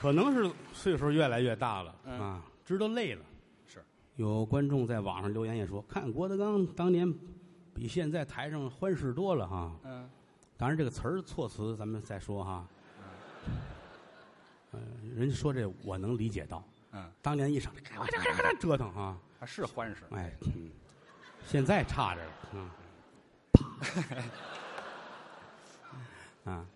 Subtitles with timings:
[0.00, 2.20] 可能是岁数越来越大了、嗯。
[2.20, 3.24] 啊，知道累了。
[3.66, 3.84] 是，
[4.16, 7.12] 有观众在网上留言也说，看郭德纲当年
[7.74, 9.72] 比现在台上欢实多了哈。
[9.84, 10.08] 嗯，
[10.56, 12.66] 当然，这个词儿措辞咱们再说哈。
[14.72, 14.80] 嗯、
[15.16, 16.62] 人家说这我能理解到，
[16.92, 20.02] 嗯，当年一上来咔嚓咔嚓折腾哈，还是欢实。
[20.10, 20.70] 哎，嗯，
[21.46, 22.70] 现在差着了，嗯，
[26.44, 26.66] 啪， 啊，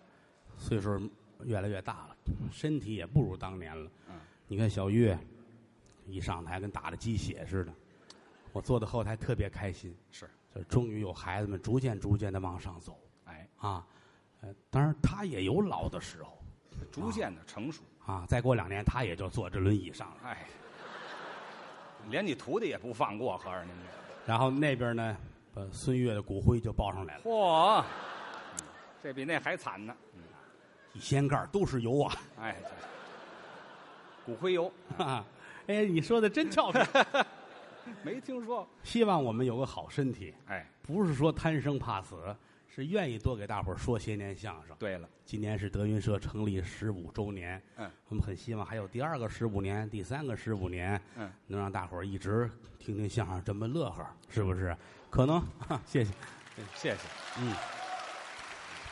[0.57, 0.99] 岁数
[1.45, 2.15] 越来越大了，
[2.51, 3.89] 身体也不如当年了。
[4.09, 4.15] 嗯，
[4.47, 5.17] 你看小岳
[6.05, 7.73] 一上台跟打了鸡血似的，
[8.51, 13.85] 我坐在后台特别开心，是，就终于有孩子们逐渐逐渐的往上走哎，啊。
[14.41, 16.37] 呃，当然他也有老的时候
[16.91, 17.81] 逐渐的成熟。
[18.05, 20.17] 啊，再过两年他也就坐这轮椅上了。
[20.23, 20.45] 哎，
[22.09, 25.17] 连你徒弟也不放过，合着您这然后那边呢，
[25.53, 27.85] 把孙越的骨灰就抱上来了，嚯，嗯
[29.01, 29.95] 这比那还惨呢。
[30.93, 32.15] 一掀盖儿都是油啊！
[32.39, 32.55] 哎，
[34.25, 35.25] 骨灰油哈哈，
[35.67, 36.79] 哎，你说的真俏皮。
[38.01, 38.65] 没听说。
[38.83, 42.33] 希望我们有个好身体，哎，不是说贪生怕死，
[42.73, 44.75] 是愿意多给大伙儿说些年相声。
[44.79, 52.49] 对了，今年是德云社成立十五周年，嗯，我们很希望还有第二个十五年、第三个十五年，嗯，能让大伙儿一直
[52.79, 54.75] 听听相声这么乐呵，是不是？
[55.09, 55.43] 可能，
[55.85, 56.13] 谢谢，
[56.75, 56.97] 谢谢。
[57.39, 57.53] 嗯，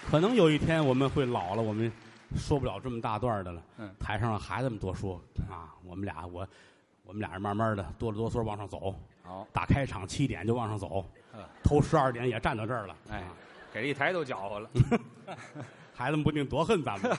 [0.10, 1.92] 可能有一天我们会老了，我们
[2.36, 3.64] 说不了这么大段的了。
[3.78, 6.48] 嗯台上让孩子们多说啊，我们俩我
[7.04, 12.96] 我们俩人慢慢的哆里哆嗦往上走，好，打开场七点就往上走，嗯头十二点也站到这儿了。
[13.10, 13.34] 哎啊，
[13.74, 14.70] 给一台都搅和了。
[15.94, 17.18] 孩子们不定多恨咱们。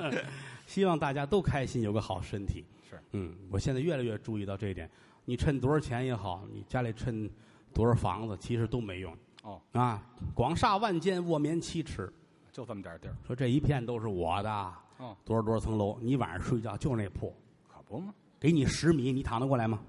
[0.66, 2.64] 希望大家都开心，有个好身体。
[2.90, 4.90] 是，嗯，我现在越来越注意到这一点。
[5.24, 7.30] 你趁多少钱也好，你家里趁
[7.72, 10.02] 多少房子，其实都没用哦，啊。
[10.34, 12.12] 广厦万间，卧眠七尺。
[12.52, 13.14] 就这么点地儿。
[13.26, 14.50] 说这一片都是我的，
[14.98, 17.34] 哦，多少多少层楼，你晚上睡觉就那铺，
[17.66, 18.12] 可不嘛。
[18.38, 19.80] 给你十米，你躺得过来吗？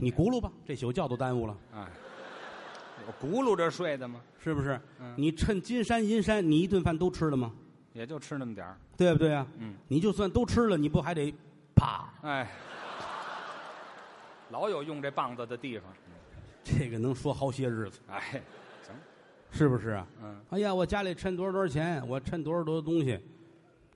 [0.00, 1.86] 你轱辘吧，这宿觉都耽误了，哎，
[3.06, 4.20] 我轱辘着睡的吗？
[4.38, 4.80] 是不是？
[5.00, 7.52] 嗯你趁金山银山，你一顿饭都吃了吗？
[7.92, 8.76] 也就吃那么点儿。
[8.96, 9.46] 对不对啊？
[9.58, 11.34] 嗯，你就算都吃了，你不还得
[11.74, 12.08] 啪？
[12.22, 12.48] 哎，
[14.50, 15.92] 老有用这棒子的地方。
[16.64, 18.42] 这个能说好些日子，哎，
[18.82, 18.94] 行，
[19.50, 20.06] 是不是啊？
[20.22, 23.18] 嗯，哎呀，我家里趁多少多少钱，我趁多少多少东西，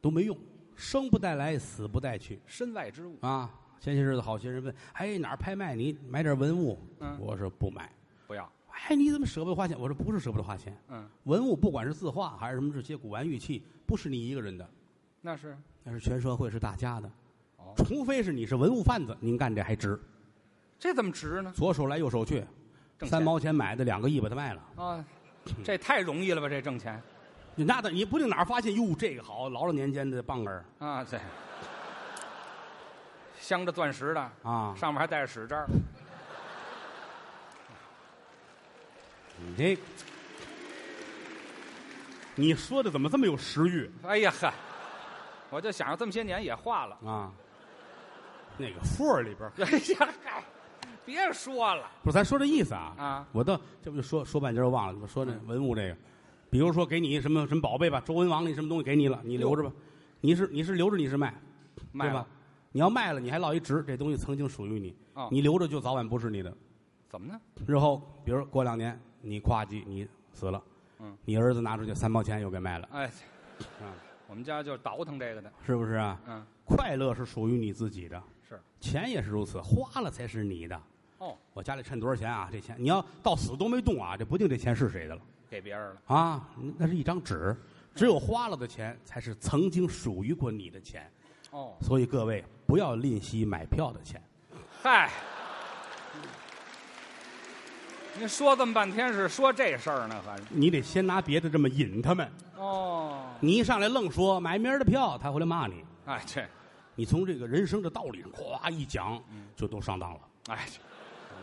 [0.01, 0.37] 都没用，
[0.75, 3.17] 生不带来，死不带去身外之物。
[3.21, 3.51] 啊！
[3.81, 5.75] 前些日子好些人问，哎，哪儿拍卖？
[5.75, 6.79] 你买点文物？
[7.01, 7.91] 嗯我说不买。
[8.27, 8.51] 不要。
[8.89, 9.79] 哎，你怎么舍不得花钱？
[9.79, 14.69] 我说不是舍不得花钱，嗯，文物不管是字画还是什么这些古玩玉器，不是你一个人的，
[15.21, 15.57] 那是。
[15.85, 17.11] 那是全社会是大家的。
[17.57, 20.01] 哦，除非是你是文物贩子，您干这还值。
[20.83, 21.53] 这怎么值呢？
[21.55, 22.41] 左手来右手去，
[22.99, 24.61] 挣钱三毛钱买的两个亿把它卖了。
[24.75, 25.05] 啊，
[25.63, 26.49] 这太容易了吧？
[26.49, 27.01] 这挣钱
[27.55, 31.21] 你那的你不定哪儿发现哟，这个好，老老年间的棒儿啊，这
[33.39, 34.75] 镶着钻石的，啊！
[34.77, 35.65] 上面还带着使章。
[39.39, 39.79] 你这，
[42.35, 44.53] 你说的怎么这么有食欲哎呀呵，
[45.49, 46.99] 我就想着这么些年也化了。
[47.09, 47.31] 啊？
[48.57, 50.43] 那个缝儿里边儿，哎呀嗨，
[51.05, 52.95] 别说了不是咱说这意思啊？
[52.97, 53.29] 啊！
[53.33, 55.97] 我倒这不就说说半截儿忘了，我说那文物这个，
[56.51, 59.73] 比如说给你什么什么宝贝吧，周文王那什么东西给你了，你留着吧。
[60.21, 61.35] 你是你是留着你是卖，
[61.75, 62.27] 对吧卖了？
[62.71, 66.55] 你要卖了，你还落一值，这东西曾经属于你，哦你留着就早晚不是你的。
[67.09, 67.41] 怎么呢？
[67.67, 70.63] 日后，比如过两年你夸叽你死了，
[71.01, 73.07] 嗯，你儿子拿出去三毛钱又给卖了，哎，
[73.81, 73.93] 啊，
[74.29, 75.53] 我们家就倒腾这个的。
[75.67, 76.19] 是不是啊？
[76.29, 78.59] 嗯，快乐是属于你自己的，是。
[78.81, 80.81] 钱也是如此，花了才是你的。
[81.23, 82.49] 哦，我家里趁多少钱啊？
[82.51, 86.03] 这钱你要到死都没动啊，这不定这钱是谁的了给别人了。
[86.07, 86.49] 啊！
[86.77, 87.57] 那是一张纸，
[87.95, 91.09] 只有花了的钱才是曾经属于过你的钱。
[91.53, 94.21] 哦，所以各位不要吝惜买票的钱。
[94.83, 95.13] 嗨，
[98.19, 100.43] 您说这么半天是说这事儿呢，还是？
[100.49, 105.85] 你得先拿别的这么引他们，哦，你一上来愣说买明儿的票，他回来骂你。
[106.07, 106.45] 哎，这，
[106.97, 109.23] 你从这个人生的道理上咵一讲，
[109.55, 110.21] 就都上当了。
[110.49, 110.67] 哎，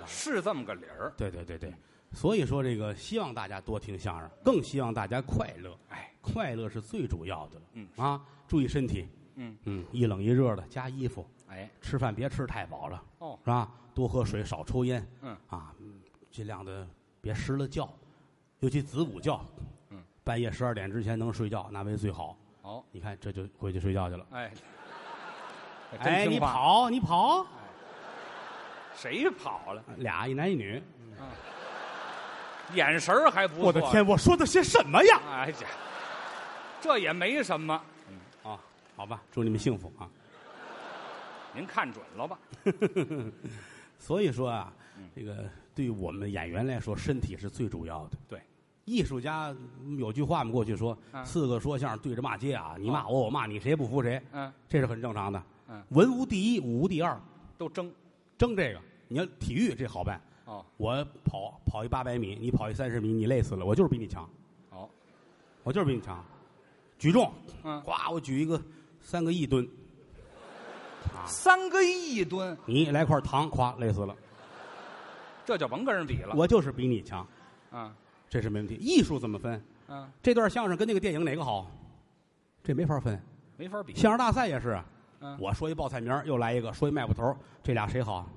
[0.10, 1.14] 是这么个理儿。
[1.16, 1.74] 对对对对，
[2.12, 5.78] 所以说这个希望大家多听相声，更希望大家快乐。
[5.90, 7.62] 哎，快乐是最主要的。
[7.74, 9.08] 嗯啊，注意身体。
[9.42, 13.72] 嗯嗯，一冷一热的加衣服，哎，吃饭别吃太饱了，哦，是吧？
[13.94, 15.08] 多喝水，少抽烟。
[15.22, 16.86] 嗯啊，嗯尽量的
[17.22, 17.90] 别失了觉，
[18.60, 19.40] 尤其子午觉。
[19.92, 22.36] 嗯，半夜十二点之前能睡觉，那为最好。
[22.64, 24.28] 哦，你看，这就回去睡觉去了。
[24.32, 24.52] 哎，
[26.00, 27.48] 哎，你跑，你跑，
[29.00, 29.82] 谁跑了？
[29.98, 30.82] 俩一男一女。
[32.74, 33.66] 眼神儿还不错。
[33.68, 34.06] 我的天，！
[34.06, 35.22] 我说的些什么呀？
[35.32, 35.56] 哎呀，
[36.82, 37.74] 这也没什么。
[38.44, 38.60] 啊，
[38.96, 40.08] 好吧，祝你们幸福啊！
[41.54, 42.38] 您看准了吧？
[43.98, 48.18] 所以说啊，嗯这个对于我们演员来说，身体是最主要的。
[48.28, 48.40] 对，
[48.86, 55.42] 艺术家嗯有句话嘛，过去说嗯四个说相声对着骂街啊，你骂我，我骂你，谁也不服谁，嗯，这是很正常的。
[55.70, 57.20] 嗯，文无第一，武无第二，
[57.58, 57.92] 都争
[58.38, 58.82] 争这个。
[59.10, 64.30] 你要体育这好办，哦我跑跑一八百米，你跑一三十米，你累死了，我就是比你强，
[64.70, 64.88] 哦，
[65.64, 66.24] 我就是比你强。
[66.98, 67.32] 举重，
[67.64, 68.62] 嗯，呱，我举一个
[69.02, 69.68] 三个亿吨，
[71.14, 74.16] 啊，三个亿吨，你来块糖，咵，累死了。
[75.44, 76.36] 这就甭跟人比了。
[76.36, 77.28] 我就是比你强，
[77.72, 77.92] 嗯
[78.30, 78.76] 这是没问题。
[78.76, 79.60] 艺术怎么分？
[79.88, 81.66] 嗯，这段相声跟那个电影哪个好？
[82.64, 83.20] 这没法分。
[83.58, 84.80] 没法比，相声大赛也是，
[85.20, 88.30] 嗯，我说一报菜名，又来一个说一卖布头，这俩谁好？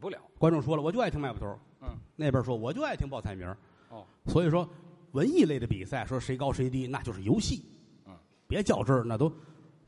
[0.00, 0.18] 比不了。
[0.38, 3.56] 观众说了，我就爱听卖布头儿嗯，那边说我就爱听报菜名儿
[3.90, 4.66] 哦，所以说，
[5.12, 7.64] 文艺类的比赛说谁高谁低，那就是游戏。
[8.06, 8.16] 嗯，
[8.48, 9.30] 别较真儿，那都，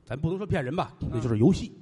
[0.05, 1.73] 咱不能说骗人吧，那就是游戏。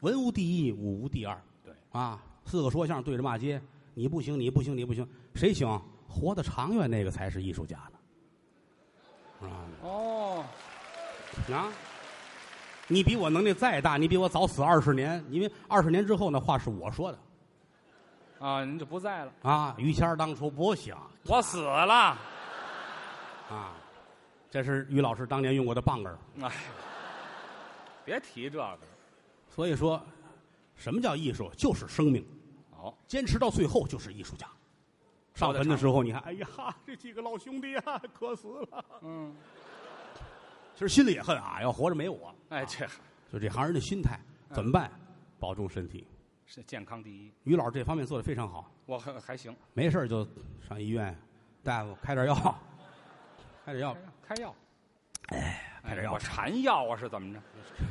[0.00, 1.40] 文无第一，武无第二。
[1.62, 3.60] 对啊，四个说相声对着骂街，
[3.94, 5.80] 你不行，你不行，你不行，谁行？
[6.08, 9.48] 活得长远那个才是艺术家呢。
[9.48, 10.44] 啊哦，
[11.52, 11.72] 啊！
[12.88, 17.18] 你比我能力再大，你比我早死二十年，因为二十年之后那话是我说的
[18.40, 19.74] 啊，您就不在了，啊。
[19.78, 22.16] 于谦儿当初不想我死了。
[23.50, 23.74] 啊，
[24.50, 26.18] 这是于老师当年用过的棒儿。
[26.40, 26.50] 哎，
[28.04, 28.78] 别提这个。
[29.48, 30.02] 所以说，
[30.74, 31.50] 什么叫艺术？
[31.58, 32.26] 就是生命，
[32.70, 34.46] 哦，坚持到最后就是艺术家。
[35.34, 36.46] 上坟的时候，你看，哎呀，
[36.86, 38.84] 这几个老兄弟啊，渴死了。
[39.02, 39.34] 嗯，
[40.74, 42.34] 其实心里也恨啊，要活着没我。
[42.48, 42.86] 哎，这
[43.30, 44.18] 就这行人的心态
[44.50, 44.90] 怎么办？
[45.38, 46.06] 保重身体。
[46.52, 47.32] 是健康第一。
[47.44, 50.26] 于老师这方面做的非常好，我还还行，没事儿就
[50.68, 51.16] 上医院，
[51.62, 52.34] 大夫开点药，
[53.64, 54.52] 开点药，开药，
[55.28, 57.40] 哎开点药哎我馋药啊，是怎么着？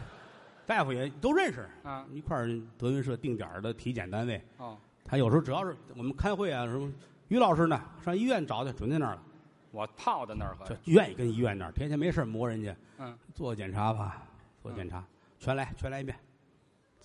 [0.68, 4.44] 大夫也都认识，啊，一块儿德云社定点的体检单位。
[4.58, 6.92] 哦，他有时候只要是我们开会啊什么，
[7.30, 9.24] 于老师呢上医院找去，准在那儿了，
[9.72, 10.76] 我泡在那儿就。
[10.92, 14.22] 愿意跟医院那儿，天天没事儿磨人家，嗯，做检查吧，
[14.62, 15.02] 做检查，
[15.40, 16.14] 全来全来一遍。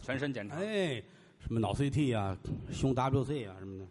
[0.03, 0.56] 全身检查。
[0.56, 1.01] 哎，
[1.46, 2.37] 什么脑 CT 啊，
[2.73, 3.87] 胸 WC 啊什么的，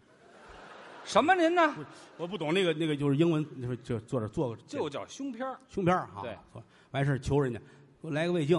[1.04, 1.74] 什么您呢？
[2.16, 5.56] 我不懂那个那个就是英文，就是就坐这做个就叫胸片儿。
[5.68, 6.36] 胸片儿啊，对，
[6.90, 7.60] 完事儿求人家
[8.02, 8.58] 给我来个胃镜，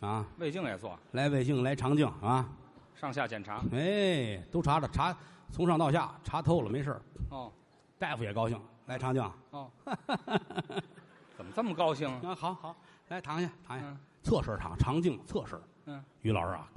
[0.00, 2.48] 啊，胃镜也做，来胃镜来肠镜啊，
[2.96, 3.62] 上下检查。
[3.72, 5.16] 哎，都查查查，
[5.52, 7.02] 从上到下查透了没事儿。
[7.30, 7.52] 哦。
[8.00, 9.22] 大夫也高兴，来肠镜。
[9.50, 9.70] 哦，
[11.36, 12.20] 怎么这么高兴啊？
[12.30, 12.76] 啊，好好
[13.08, 13.98] 来躺下躺下，嗯。
[14.22, 15.58] 侧身躺，肠镜侧身。
[15.86, 16.68] 嗯，于老师啊，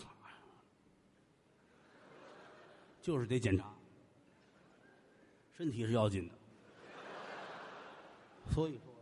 [3.02, 3.66] 就是得检查，
[5.58, 6.36] 身体是要紧的，
[8.54, 8.94] 所以说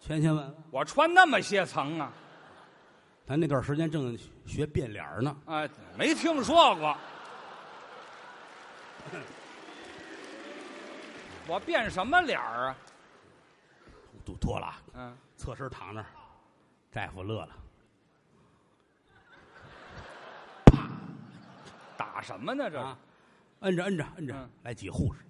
[0.00, 2.12] 千千万万，我穿那么些层啊？
[3.26, 4.16] 咱那段时间正
[4.46, 6.96] 学变脸儿呢，哎，没听说过。
[11.46, 12.76] 我变什么脸儿啊？
[14.24, 16.06] 都脱了啊，嗯，侧身躺那儿，
[16.90, 17.56] 大夫乐了，
[22.18, 22.68] 打什么呢？
[22.68, 22.98] 这啊，
[23.60, 25.20] 摁着摁着摁着嗯，来几护士，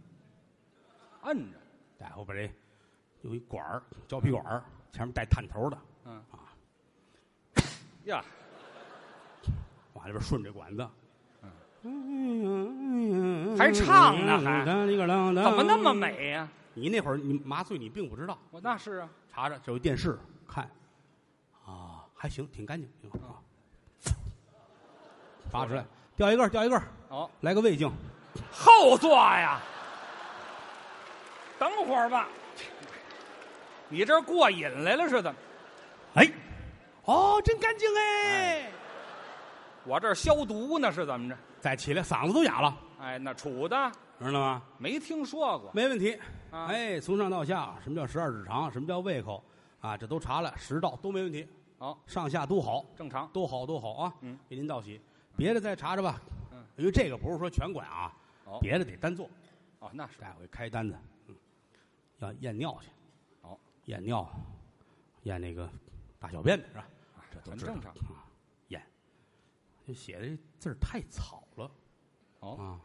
[1.25, 1.59] 摁着。
[1.99, 2.51] 大夫把这
[3.21, 6.49] 有一管儿胶皮管儿，前面带探头的，嗯啊，
[8.05, 8.25] 呀，
[9.93, 10.89] 往里边顺着管子，
[11.83, 15.93] 嗯还唱呢还怎怎么那么？
[15.93, 20.65] 美呀、你那会儿你麻醉你并不知道，我那是啊，查查这有电视看，
[21.67, 23.43] 啊，还行，挺干净，挺好啊。
[25.51, 25.83] 拔出来，
[26.19, 27.89] 掉一个儿，掉一个好，哦，来个胃镜，
[28.51, 29.61] 后座呀。
[31.61, 32.27] 等会儿吧，
[33.89, 35.39] 你这过瘾来了是怎么？
[36.15, 36.29] 哎，
[37.05, 38.69] 哦，真干净哎！
[39.85, 41.37] 我这消毒呢是怎么着？
[41.61, 44.63] 再起来嗓子都哑了，哎，那杵的知道吗？
[44.77, 45.71] 没听说过。
[45.73, 46.19] 没问题。
[46.51, 48.69] 啊哎，从上到下，什么叫十二指肠？
[48.73, 49.41] 什么叫胃口？
[49.81, 51.47] 啊，这都查了，食道都没问题，
[51.79, 53.31] 哦，上下都好，正常。
[53.33, 54.13] 都好，都好啊。
[54.23, 55.01] 嗯，给您道喜。
[55.39, 56.21] 别的再查查吧。
[56.51, 58.13] 嗯，因为这个不是说全管啊，
[58.45, 59.31] 哦别的得单做。
[59.79, 61.37] 哦，那是大夫给开单子，嗯，
[62.19, 62.91] 要验尿去。
[63.43, 64.29] 哦，验尿，
[65.23, 65.71] 验那个
[66.19, 66.89] 大小便的是吧？
[67.31, 68.17] 这都知道很正常。
[68.17, 68.27] 啊。
[68.69, 68.85] 验，
[69.87, 71.71] 这写的字儿太草了
[72.41, 72.81] 哦，啊。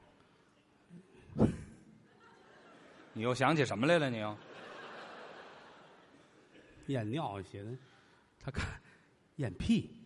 [3.13, 4.10] 你又想起什么来了？
[4.12, 4.38] 你又
[6.88, 7.72] 验尿写的，
[8.39, 8.79] 他看
[9.38, 10.02] 验屁，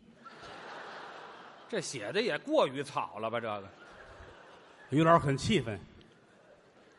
[1.69, 3.39] 这写的也过于草了吧？
[3.39, 3.63] 这个
[4.89, 5.79] 于老师很气愤。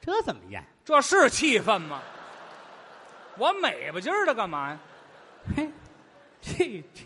[0.00, 0.64] 这怎么验？
[0.84, 2.00] 这是气愤吗？
[3.36, 4.80] 我美吧唧儿的干嘛呀？
[5.56, 5.70] 嘿，
[6.40, 7.04] 这这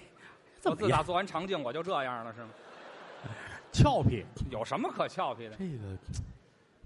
[0.61, 2.49] 怎么样我自打做完肠镜我就这样了是吗？
[3.73, 5.57] 俏皮，有什么可俏皮的？
[5.57, 5.97] 这个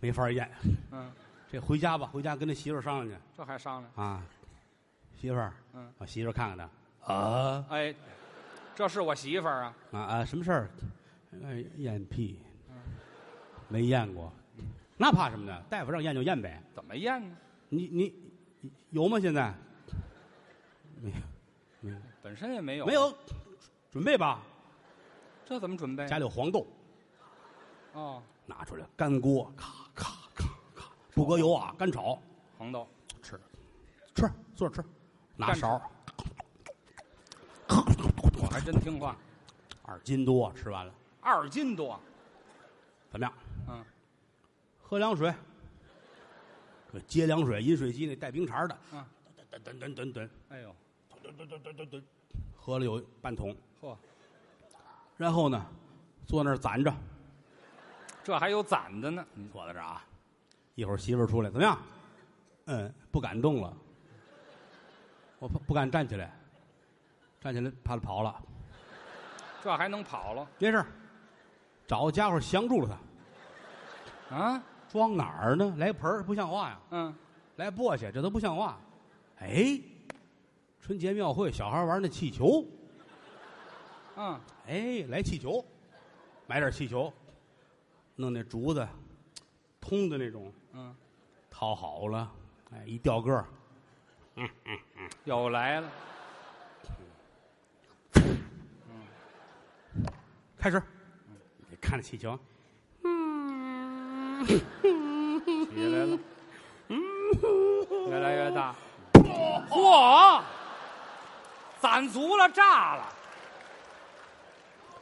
[0.00, 0.50] 没法验。
[0.90, 1.12] 嗯，
[1.50, 4.08] 这回家吧，回家跟他媳妇儿商量去这还商量？
[4.08, 4.22] 啊。
[5.20, 7.94] 媳妇儿，嗯，我媳妇儿看看他啊哎，
[8.76, 9.76] 这是我媳妇儿啊。
[9.92, 10.70] 啊啊，什么事儿？
[11.42, 12.76] 哎，验屁，嗯
[13.68, 14.30] 没验过，
[14.98, 15.62] 那怕什么呢？
[15.70, 16.62] 大夫让验就验呗。
[16.74, 17.34] 怎么验呢？
[17.70, 18.14] 你你
[18.90, 19.18] 有吗？
[19.18, 19.54] 现在
[21.00, 21.16] 没有，
[21.80, 22.84] 没有，本身也没有。
[22.84, 22.92] 没。
[22.92, 23.12] 有，
[23.90, 24.42] 准备吧。
[25.46, 26.06] 这怎么准备？
[26.06, 26.66] 家里有黄豆，
[27.94, 32.20] 哦，拿出来干锅，咔咔咔咔，不搁油啊，干炒，
[32.58, 32.86] 黄豆。
[33.22, 33.40] 吃，
[34.14, 34.88] 吃，坐着吃，
[35.34, 35.80] 拿干勺，我
[38.56, 39.14] 还真听话。
[39.82, 42.00] 二斤多，吃完了，二斤多。
[43.10, 43.32] 怎么样？
[43.68, 43.84] 嗯，
[44.80, 45.30] 喝凉水，
[46.90, 49.04] 这接凉水，饮水机那带冰碴的，嗯，
[49.52, 50.74] 噔噔噔噔噔哎呦，
[51.22, 52.02] 噔噔噔噔噔噔，
[52.56, 53.94] 喝了有半桶，嚯，
[55.18, 55.62] 然后呢，
[56.26, 56.90] 坐那儿攒着，
[58.24, 59.22] 这还有攒的呢。
[59.34, 60.02] 你坐在这儿啊，
[60.76, 61.78] 一会儿媳妇儿出来，怎么样？
[62.64, 63.76] 嗯，不敢动了，
[65.40, 66.34] 我不不敢站起来，
[67.46, 68.42] 站起来怕他跑了，
[69.62, 70.44] 这还能跑了？
[70.58, 70.86] 没事儿
[71.86, 72.98] 找个家伙降住了
[74.28, 74.62] 他，啊？
[74.88, 75.72] 装哪儿呢？
[75.78, 77.14] 来盆儿不像话呀，嗯，
[77.54, 78.80] 来簸箕这都不像话，
[79.38, 79.80] 哎，
[80.80, 82.64] 春节庙会小孩玩那气球，
[84.16, 85.64] 嗯，哎，来气球，
[86.48, 87.12] 买点气球，
[88.16, 88.84] 弄那竹子，
[89.80, 90.92] 通的那种，嗯，
[91.48, 92.28] 套好了，
[92.72, 93.44] 哎，一吊个儿，
[95.22, 95.88] 又来了。
[100.66, 100.82] 开始，
[101.70, 102.36] 你看着气球，
[103.04, 104.44] 嗯。
[104.44, 104.64] 起
[105.76, 106.18] 来了，
[106.88, 107.00] 嗯。
[108.10, 108.74] 越来越大。
[109.70, 110.42] 嚯，
[111.78, 113.06] 攒足了，炸了。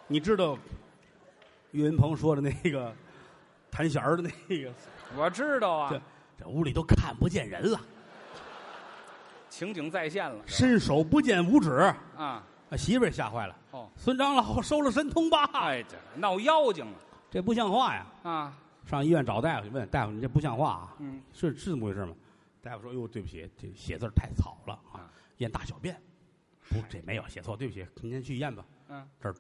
[0.07, 0.59] 你知道
[1.71, 2.95] 岳云鹏说的那个
[3.71, 4.31] 弹弦儿的那
[4.63, 4.71] 个，
[5.17, 5.89] 我知道啊。
[5.91, 5.99] 这，
[6.45, 7.81] 这屋里都看不见人了，
[9.49, 10.45] 情景再现了。
[10.47, 12.43] 伸手不见五指，啊，
[12.75, 13.57] 啊媳妇儿也吓坏了。
[13.71, 15.45] 哦，孙长老收了神通吧？
[15.55, 16.99] 哎，这闹妖精了
[17.31, 18.07] 这不像话呀！
[18.23, 18.59] 啊。
[18.85, 20.95] 上医院找大夫去问大夫：“你这不像话啊！
[20.99, 22.15] 嗯，是是这么回事吗？”
[22.63, 25.99] 大夫说：“哟，对不起，这写字儿太草了啊啊，验大小便。
[26.69, 28.63] 不，这没有写错，对不起，您先去验吧。
[28.89, 29.35] 嗯，这儿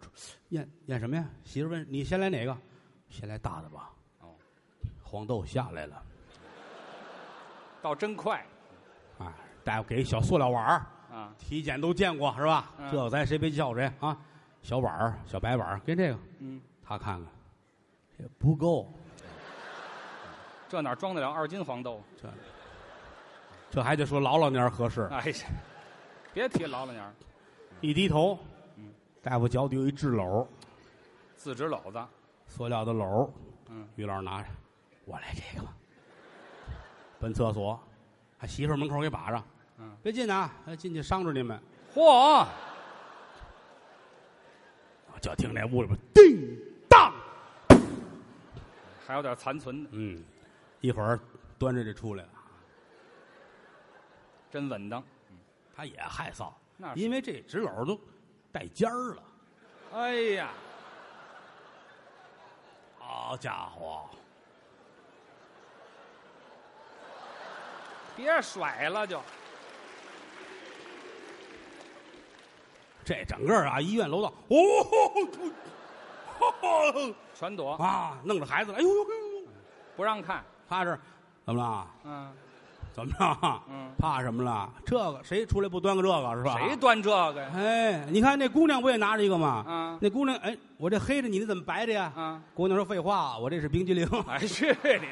[0.48, 1.28] 验验什么呀？
[1.44, 2.56] 媳妇问：“你先来哪个？
[3.10, 4.28] 先来大的吧。”哦，
[5.02, 6.02] 黄豆下来了
[7.82, 8.42] 倒真快
[9.18, 9.34] 啊！
[9.62, 11.34] 大夫给一小塑料碗儿，啊。
[11.38, 12.72] 体检都见过是吧？
[12.78, 14.16] 嗯这个咱谁别叫谁啊？
[14.62, 17.26] 小碗儿，小白碗儿，跟这个嗯，他看看，
[18.18, 18.92] 也不够。
[20.68, 22.02] 这哪装得了二斤黄豆？
[22.20, 22.28] 这
[23.70, 25.02] 这还得说老老年儿合适。
[25.10, 25.46] 哎呀，
[26.32, 27.12] 别提老老娘儿，
[27.80, 28.38] 一低头，
[28.76, 28.92] 嗯
[29.22, 30.46] 大夫脚底有一纸篓，
[31.36, 32.02] 自纸篓子。
[32.46, 33.28] 塑料的篓，
[33.68, 34.48] 嗯，于老师拿着，
[35.04, 35.66] 我来这个，
[37.18, 37.78] 奔厕所，
[38.38, 39.44] 还媳妇儿门口给把上，
[39.78, 41.60] 嗯，别进啊，哎进去伤着你们。
[41.94, 42.46] 嚯，
[45.20, 47.12] 就听那屋里边叮当，
[49.06, 50.22] 还有点残存的，嗯，
[50.80, 51.18] 一会儿
[51.58, 52.30] 端着这出来了，
[54.50, 55.02] 真稳当。
[55.76, 57.98] 他也害臊，那因为这纸篓都
[58.52, 59.22] 带尖儿了。
[59.94, 60.50] 哎呀，
[62.98, 64.08] 好家伙，
[68.14, 69.20] 别甩了就。
[73.04, 74.56] 这整个啊，医院楼道，哦，
[77.34, 79.46] 全躲，啊，弄着孩子了，哎呦呦呦呦，
[79.96, 80.42] 不让看。
[80.68, 80.98] 他是
[81.44, 81.86] 怎么了？
[82.04, 82.32] 嗯，
[82.94, 83.60] 怎么着？
[83.68, 84.68] 嗯怕什么了？
[84.86, 86.58] 这个谁出来不端个这个是吧？
[86.58, 86.74] 谁？
[86.76, 87.50] 端这个呀？
[87.54, 89.64] 哎，你看那姑娘不也拿着一个吗？
[89.68, 92.12] 啊那姑娘，哎，我这黑着，你这怎么白的呀？
[92.16, 92.40] 啊！
[92.54, 94.08] 姑娘说废话，我这是冰激凌。
[94.26, 95.06] 哎，去你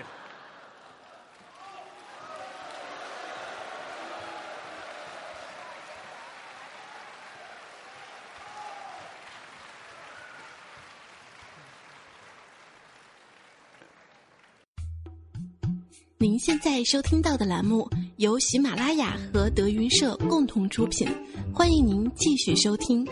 [16.22, 21.04] 您现在收听到的栏目由喜马拉雅和德云社共同出品，
[21.52, 23.04] 欢迎您继续收听。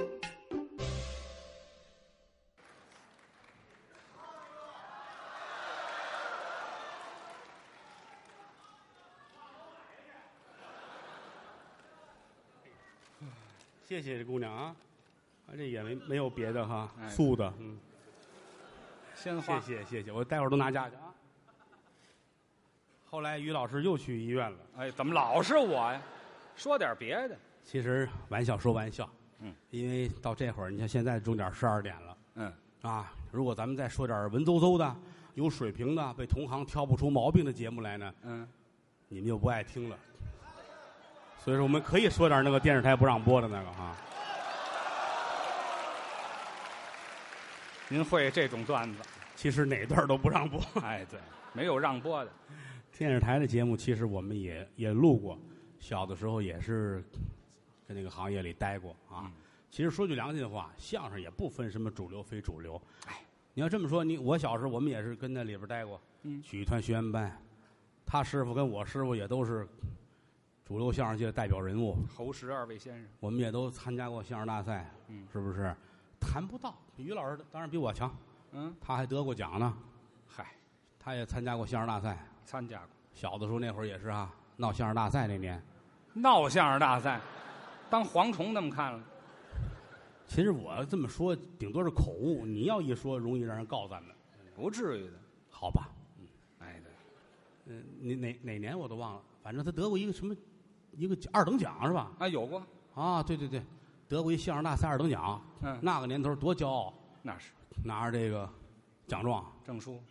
[13.85, 14.76] 谢谢这姑娘啊，
[15.49, 17.76] 啊，这也没没有别的哈，哎素的，嗯，
[19.17, 19.83] 鲜花谢。
[19.83, 21.10] 谢谢谢，我待会儿都拿家去啊。
[23.11, 26.00] 后来于老师又去医院了，哎，怎么老是我呀？
[26.55, 27.37] 说点别的。
[27.64, 32.52] 其实玩笑说玩笑，嗯，因为到这会儿，你看现在钟点十二点了嗯，
[32.83, 34.97] 啊，如果咱们再说点文绉绉的、
[35.35, 38.49] 有水平的、被同行挑不出毛病的节目来呢，嗯，
[39.09, 39.99] 你们又不爱听了。
[41.45, 43.97] 所以说，我们可以说点那个电视台不让播的那个哈。
[47.88, 49.00] 您会这种段子？
[49.35, 50.61] 其实哪段都不让播。
[50.81, 51.19] 哎，对，
[51.52, 52.31] 没有让播的。
[52.97, 55.38] 电视台的节目，其实我们也也录过，
[55.78, 57.02] 小的时候也是
[57.87, 59.25] 跟那个行业里待过啊。
[59.25, 59.32] 嗯
[59.70, 62.75] 其实说句良心话，相声也不分什么主流非主流。
[63.06, 63.23] 哎，
[63.54, 67.40] 你要这么说，你我小时候我们也是跟那里边待过，嗯曲艺团学员班，
[68.04, 69.64] 他师傅跟我师傅也都是
[70.64, 75.73] 主流相声界的代表人物，侯石二位先生，我们也都参加过相声大赛，嗯是不是？
[76.20, 78.12] 谈不到，于老师当然比我强，
[78.50, 79.73] 嗯，他还得过奖呢，
[80.26, 80.52] 嗨，
[81.02, 82.25] 他也参加过相声大赛。
[82.45, 82.88] 参加过。
[83.14, 85.61] 小的时候那会儿也是啊，闹相声大赛那年，
[86.12, 87.21] 闹相声大赛，
[87.88, 89.00] 当蝗虫那么看了。
[90.28, 94.14] 其实我这么说顶多是口误，你要一说容易让人告咱们，
[94.54, 95.12] 不至于的。
[95.49, 95.88] 好吧？
[96.19, 96.26] 嗯。
[96.61, 100.35] 哎，对，嗯，哪哪哪年我都忘了，反正他得过一个什么
[100.92, 102.12] 一个二等奖是吧？
[102.19, 102.62] 啊，有过，
[102.95, 103.62] 啊，对对对，
[104.09, 107.50] 得过一相声大赛二等奖，嗯，那个年头多骄傲，那是。
[107.85, 108.49] 拿着这个
[109.07, 110.02] 奖状，证书，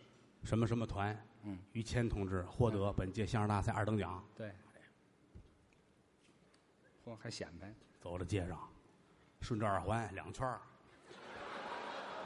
[0.44, 4.52] 什么什么团，嗯，于谦同志获得本届相声大赛二等奖，对。
[7.04, 8.58] 嚯，还显摆，走到街上，
[9.40, 10.60] 顺着二环两圈儿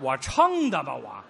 [0.00, 1.24] 我撑的吧我。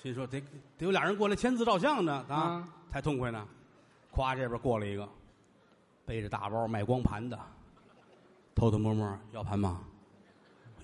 [0.00, 0.40] 心说得
[0.76, 3.46] 得有俩人过来签字照相呢啊，啊才痛快呢。
[4.12, 5.08] 夸，这边过来一个，
[6.06, 7.38] 背着大包卖光盘的，
[8.54, 9.84] 偷偷摸摸要盘吗？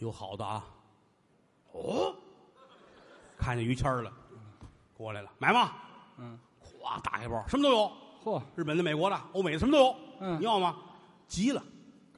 [0.01, 0.65] 有好的啊。
[1.73, 2.15] 哦，
[3.39, 4.13] 看见于谦了，
[4.97, 5.73] 过来了，买吗？
[6.19, 7.93] 嗯，咵，打开包，什么都有，
[8.25, 9.97] 嚯，日本的、美国的、欧美的什么都有。
[10.21, 10.39] 嗯。
[10.41, 10.77] 你要吗？
[11.27, 11.63] 急了，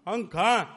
[0.04, 0.68] 看看，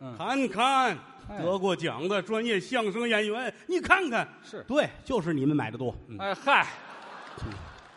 [0.00, 0.16] 嗯。
[0.16, 0.98] 看看，
[1.28, 1.38] 哎。
[1.42, 4.64] 得过奖的专业相声演员，你看看，是。
[4.64, 5.94] 对，就是你们买的多。
[6.08, 6.18] 嗯。
[6.18, 6.66] 哎嗨，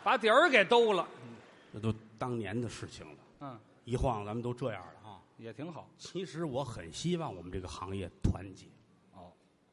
[0.04, 1.06] 把底儿给兜了。
[1.72, 5.18] 这都当年的事情了，嗯，一晃咱们都这样了啊。
[5.36, 5.88] 也挺好。
[5.96, 8.66] 其实我很希望我们这个行业团结，
[9.14, 9.32] 哦，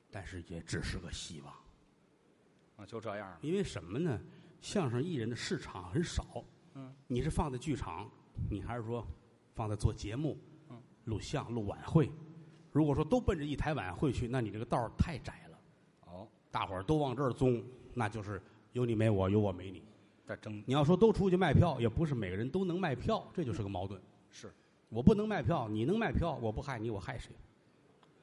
[0.09, 1.53] 但是也只是个希望，
[2.77, 3.37] 啊，就这样。
[3.41, 4.19] 因为什么呢？
[4.61, 8.09] 相声艺人的市场很少，嗯，你是放在剧场，
[8.49, 9.05] 你还是说
[9.53, 10.37] 放在做节目，
[10.69, 12.09] 嗯，录像、录晚会。
[12.71, 15.59] 如果说都奔着一台晚会去，那你这个道儿太窄了，
[16.05, 17.63] 哦，大伙儿都往这儿综，
[17.93, 18.41] 那就是
[18.73, 19.83] 有你没我，有我没你。
[20.25, 24.01] 在争你要说都出去卖票，也不是每个人都能卖票，这就是个矛盾。
[24.29, 24.53] 是。
[24.89, 27.31] 我不能卖票，你能卖票，我不害你，我害谁？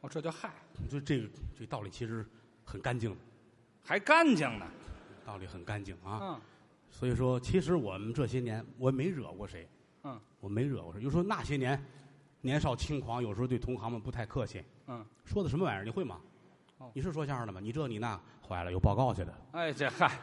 [0.00, 2.26] 哦，这叫害，你说这个这道理其实
[2.64, 3.16] 很干净的，
[3.84, 4.66] 还干净呢。
[5.24, 6.18] 道理很干净啊。
[6.22, 6.40] 嗯
[6.90, 9.68] 所以说，其实我们这些年我没惹过谁，
[10.04, 11.02] 嗯我没惹过谁。
[11.02, 11.84] 就说那些年
[12.40, 15.84] 年少轻狂，有时候对同行们不太客气，嗯，说的什么玩意儿？
[15.84, 16.20] 你会吗？
[16.78, 17.58] 哦你是说相声的吗？
[17.60, 18.16] 你这你那，
[18.46, 20.18] 坏了，有报告去的哎，这嗨，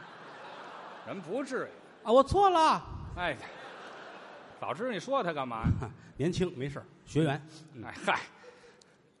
[1.06, 2.06] 人不至于。
[2.06, 2.10] 啊！
[2.10, 2.82] 我错了，
[3.16, 3.36] 哎，
[4.58, 5.64] 早知道你说他干嘛？
[6.16, 7.46] 年轻没事儿学员
[7.84, 8.20] 哎嗨，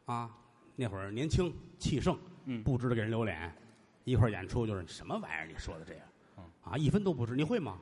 [0.06, 0.30] 啊，
[0.74, 3.54] 那会儿年轻气盛，嗯不知道给人留脸，
[4.04, 5.46] 一块儿演出就是什么玩意儿？
[5.46, 6.06] 你说的这样，
[6.38, 7.78] 嗯啊，一分都不值，你会吗？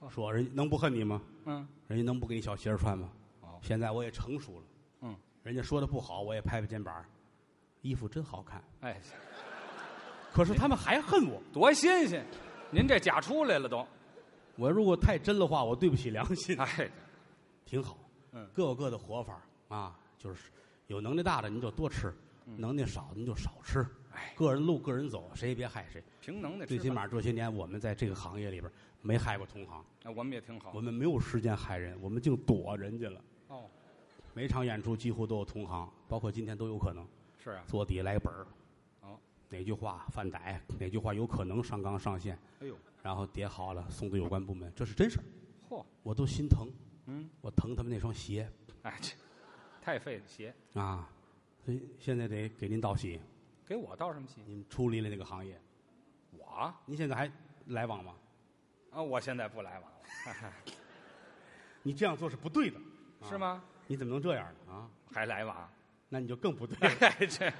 [0.00, 1.22] 哦说人能不恨你吗？
[1.44, 3.10] 嗯人家能不给你小鞋儿穿吗？
[3.40, 4.66] 哦现在我也成熟了，
[5.02, 7.04] 嗯，人家说的不好，我也拍拍肩膀，
[7.82, 8.62] 衣服真好看。
[8.80, 9.00] 哎，
[10.32, 12.26] 可是他们还恨我，多新鲜！
[12.70, 13.86] 您这假出来了都。
[14.56, 16.58] 我如果太真的话，我对不起良心。
[16.58, 16.90] 哎，
[17.64, 17.96] 挺好，
[18.32, 20.50] 嗯各有各的活法啊，就是
[20.88, 22.12] 有能力大的您就多吃，
[22.44, 23.86] 能力少的您就少吃。
[24.36, 26.02] 个人路个人走，谁也别害谁。
[26.20, 26.66] 凭能耐。
[26.66, 28.70] 最起码这些年我们在这个行业里边
[29.00, 30.72] 没害过同行，哎，我们也挺好。
[30.74, 33.24] 我们没有时间害人，我们净躲人家了。
[33.48, 33.68] 哦，
[34.34, 37.06] 每场演出几乎都有同行，包括今天都有可能。
[37.42, 37.64] 是啊。
[37.66, 38.46] 坐底下来本儿，
[39.00, 45.24] 哦，哪句话犯歹，哪句话有可能上纲上线，哎呦，然后叠好了送到有关部门，这是真事儿，
[45.68, 46.70] 嚯，我都心疼，
[47.06, 48.48] 嗯，我疼他们那双鞋。
[48.82, 49.12] 哎，这
[49.82, 51.08] 太费了鞋，啊，
[51.64, 53.20] 所以现在得给您道喜，
[53.66, 54.42] 给我道什么戏？
[54.46, 55.58] 你们出离了那个行业，
[56.30, 57.30] 我您现在还
[57.66, 58.14] 来往吗？
[58.90, 60.52] 啊，我现在不来往了，
[61.82, 62.78] 你这样做是不对的，
[63.22, 63.38] 啊是？
[63.38, 63.64] 吗？
[63.86, 64.72] 你怎么能这样呢？
[64.72, 65.68] 啊，还来往？
[66.08, 66.94] 那你就更不对了。
[67.00, 67.50] 哎， 这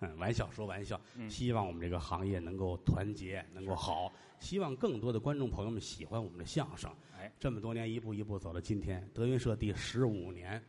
[0.00, 6.90] 嗯，玩笑说玩笑，嗯希望我们这个行业能够团结，能够好，希望更多的观众朋友们喜欢我们的相声。
[7.18, 10.62] 哎，这么多年一步一步走到今天，德云社第十五年，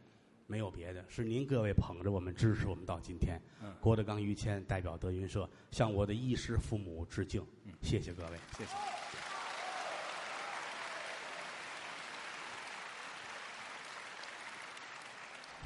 [0.49, 3.39] 没有别的，是您各位捧着我们，支持我们到今天。
[3.61, 7.45] 嗯郭德纲、于谦代表德云社向我的衣食父母致敬，
[7.81, 8.37] 谢谢各位。
[8.57, 8.71] 谢谢。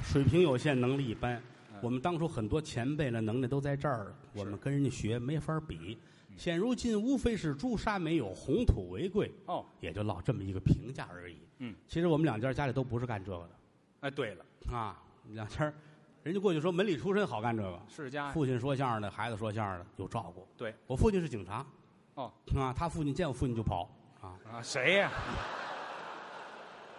[0.02, 1.36] 水平有限，能力一般。
[1.36, 1.42] 嗯
[1.80, 5.98] 我们当初很多前辈呢，能力都在这儿，我们跟人家学没法比。
[6.36, 11.38] 现如今无非是朱砂没有，红土为贵，哦，也就落这么一个评价而已。
[11.58, 13.50] 嗯，其实我们两家家里都不是干这个的
[14.02, 15.72] 哎，对了，啊，两家儿
[16.24, 20.46] 人家过去说门里出身好干这个，世家父亲说相声的，孩子说相声的有照顾。
[20.56, 21.64] 对，我父亲是警察
[22.14, 23.88] 哦啊，他父亲见我父亲就跑
[24.20, 25.10] 啊，啊，谁呀？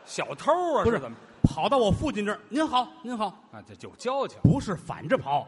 [0.06, 0.84] 小偷啊？
[0.86, 1.18] 不是怎么？
[1.44, 5.48] 跑到我父亲这儿，您好，您好，啊，这有交情不是反着跑，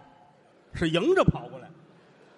[0.73, 1.69] 是迎着跑过来。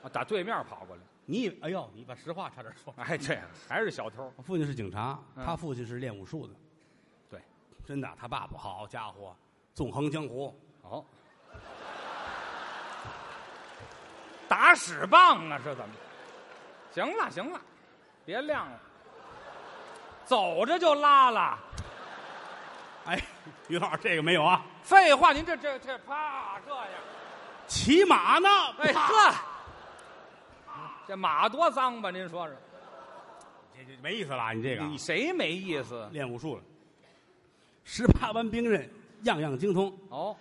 [0.03, 1.01] 啊，打对面跑过来。
[1.25, 2.93] 你以为哎呦，你把实话差点说。
[2.97, 3.36] 哎，这
[3.67, 4.32] 还是小偷。
[4.36, 6.53] 我父亲是警察，嗯他父亲是练武术的。
[7.88, 9.34] 对，真的，他爸爸好家伙，
[9.73, 10.54] 纵横江湖。
[10.84, 11.04] 哦，
[14.47, 15.95] 打屎棒啊，是怎么？
[16.91, 17.62] 行了行了，
[18.26, 18.80] 别亮了，
[20.26, 21.58] 走着就拉了。
[23.06, 23.21] 哎，
[23.69, 24.62] 于老师这个没有啊？
[24.84, 26.86] 废话，您这这这啪这样，
[27.67, 28.50] 骑马呢？
[28.80, 29.34] 哎呵，
[31.08, 32.12] 这马多脏吧？
[32.12, 32.56] 您说说，
[33.73, 36.10] 这这没意思了，你这个你谁没意思？
[36.12, 36.63] 练武术了，
[37.89, 38.88] 十八般兵刃，
[39.23, 39.91] 样样精通。
[40.10, 40.36] 哦，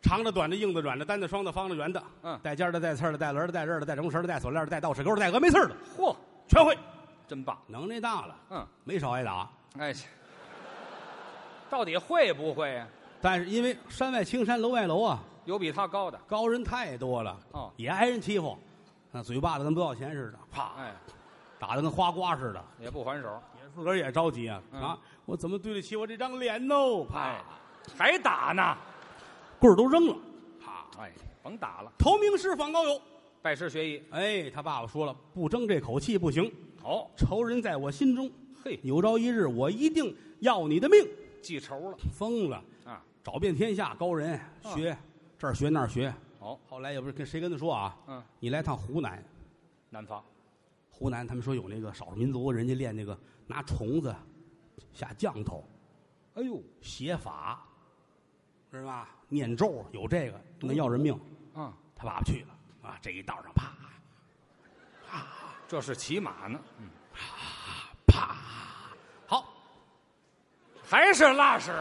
[0.00, 6.14] 长的、短的、硬的、软的、单的、双的、方的、圆的，嗯带尖儿的、带刺儿的、带轮儿的、带刃儿的、带绒绳儿的、带锁链儿的、带倒齿钩儿的、带峨眉刺儿的，嚯，
[6.46, 6.78] 全会。
[7.26, 7.58] 真棒。
[7.66, 9.50] 能耐大了，嗯，没少挨打。
[9.78, 9.92] 哎，
[11.68, 12.86] 到底会不会呀、
[13.20, 16.16] 但是因为山外青山楼外楼啊，有比他高的。
[16.28, 18.56] 高人太多了，哦也挨人欺负，
[19.10, 20.94] 那嘴巴子跟不要钱似的，啪，哎，
[21.58, 23.42] 打的跟花瓜似的，也不还手。
[23.60, 24.98] 也自个儿也着急啊、嗯啊！
[25.32, 26.74] 我怎么对得起我这张脸呢？
[27.08, 27.42] 啪，哎，
[27.96, 28.76] 还打呢？
[29.58, 30.16] 棍儿都扔了，
[30.62, 31.10] 啪，哎，
[31.42, 33.00] 甭打了，投名师访高友。
[33.40, 34.02] 拜师学艺。
[34.10, 36.52] 哎，他爸爸说了，不争这口气不行，
[36.84, 38.30] 哦，仇人在我心中，
[38.62, 41.02] 嘿，有朝一日我一定要你的命。
[41.40, 43.02] 记仇了疯了，啊！
[43.24, 44.94] 找遍天下高人学，
[45.38, 46.12] 这儿学那儿学。
[46.40, 49.24] 哦，后来也不是跟谁跟他说啊，嗯，你来趟湖南，
[49.88, 50.22] 南方
[50.90, 54.14] 湖南他们说有那个少数民族，人家练那个拿虫子
[54.92, 55.68] 下降头，
[56.34, 57.62] 哎呦，写法，
[58.70, 59.08] 知道吧？
[59.28, 61.18] 念咒有这个能要人命。
[61.54, 63.70] 嗯，他爸爸去了啊，这一道上啪
[65.68, 66.88] 这是骑马呢，嗯，
[68.06, 68.36] 啪，
[69.26, 69.48] 好，
[70.84, 71.72] 还是拉屎，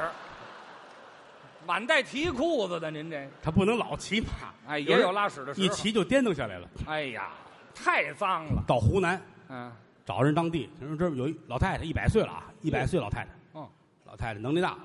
[1.66, 4.28] 满带提裤子的，您这，他不能老骑马，
[4.66, 5.66] 哎，也有拉屎的时候。
[5.66, 6.70] 一，骑就颠倒下来了。
[6.88, 7.32] 哎呀，
[7.76, 8.64] 太脏了。
[8.66, 9.70] 到湖南嗯，
[10.12, 13.66] 找人当地，人说这有一老太太，一百岁了啊，一百岁老太太，嗯，
[14.04, 14.78] 老太太能力大，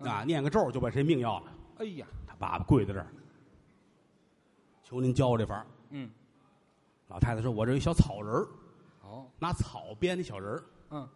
[0.00, 1.52] 啊，念个咒就把谁命要了。
[1.78, 3.06] 哎呀，他爸爸跪在这儿，
[4.82, 5.64] 求您教我这法儿。
[5.90, 6.10] 嗯，
[7.06, 8.48] 老太太说：“我这有一小草人儿，
[9.04, 11.08] 哦，拿草编的小人儿，嗯，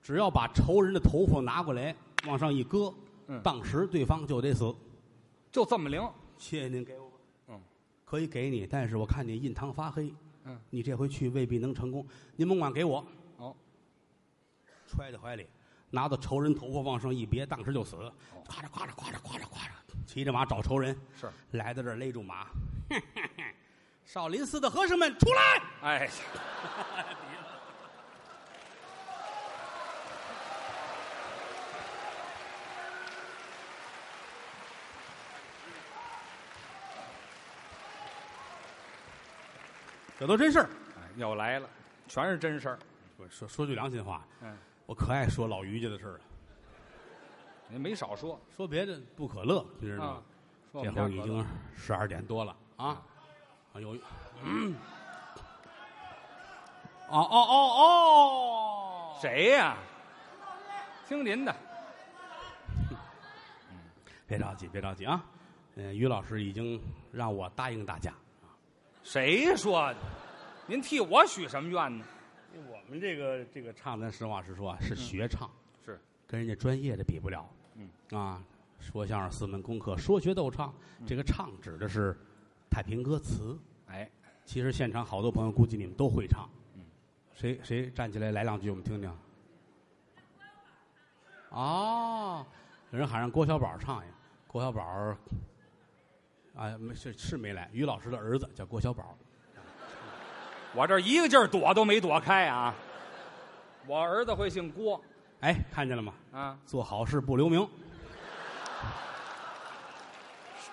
[0.00, 1.94] 只要把仇人的头发拿过来，
[2.26, 2.90] 往上一搁，
[3.26, 3.38] 嗯。
[3.42, 4.74] 当时对方就得死。
[5.50, 6.02] 就这么灵。
[6.38, 7.16] 谢谢您给我吧，
[7.48, 7.60] 嗯，
[8.06, 10.10] 可以给你，但是我看你印堂发黑，
[10.44, 12.06] 嗯，你这回去未必能成功。
[12.36, 13.54] 您甭管给我，哦，
[14.86, 15.46] 揣在怀里，
[15.90, 17.96] 拿到仇人头发往上一别，当时就死。
[17.96, 19.68] 咵嚓夸嚓夸嚓夸嚓夸嚓，
[20.06, 22.48] 骑着马找仇人，是，来到这儿勒住马，
[24.04, 25.62] 少林寺的和尚们出来！
[25.82, 26.10] 哎，
[40.22, 40.70] 这都真事儿。
[40.94, 41.68] 哎又来了，
[42.06, 42.78] 全是真事儿。
[43.16, 44.56] 我说说句良心话，嗯，
[44.86, 46.20] 我可爱说老于家的事儿了。
[47.66, 50.22] 您没少说说别的不可乐，你知道吗
[50.74, 53.02] 这会儿已经十二点多了啊！
[53.72, 53.98] 啊有，
[54.44, 54.76] 嗯，
[57.08, 59.76] 哦哦哦哦，谁呀？
[61.08, 61.52] 听您的。
[64.28, 65.24] 别着急，别着急啊！
[65.74, 66.80] 嗯，于老师已经
[67.10, 68.14] 让我答应大家，
[69.02, 69.96] 谁说的？
[70.66, 72.04] 您替我许什么愿呢？
[72.68, 75.50] 我们这个这个唱，咱实话实说啊，是学唱，
[75.84, 77.48] 是，跟人家专业的比不了。
[77.74, 78.42] 嗯啊，
[78.78, 80.72] 说相声四门功课，说学逗唱，
[81.06, 82.16] 这个唱指的是
[82.70, 83.58] 太平歌词。
[83.86, 84.08] 哎，
[84.44, 86.48] 其实现场好多朋友估计你们都会唱。
[86.76, 86.82] 嗯
[87.34, 89.10] 谁谁站起来来两句，我们听听。
[91.48, 92.46] 哦，
[92.90, 94.12] 有人喊让郭小宝唱呀，
[94.46, 95.16] 郭小宝儿，
[96.54, 99.16] 啊，没是是没来，于老师的儿子叫郭小宝。
[100.74, 102.74] 我这一个劲儿躲都没躲开啊！
[103.86, 105.00] 我儿子会姓郭
[105.40, 106.14] 哎，看见了吗？
[106.32, 107.68] 啊，做好事不留名，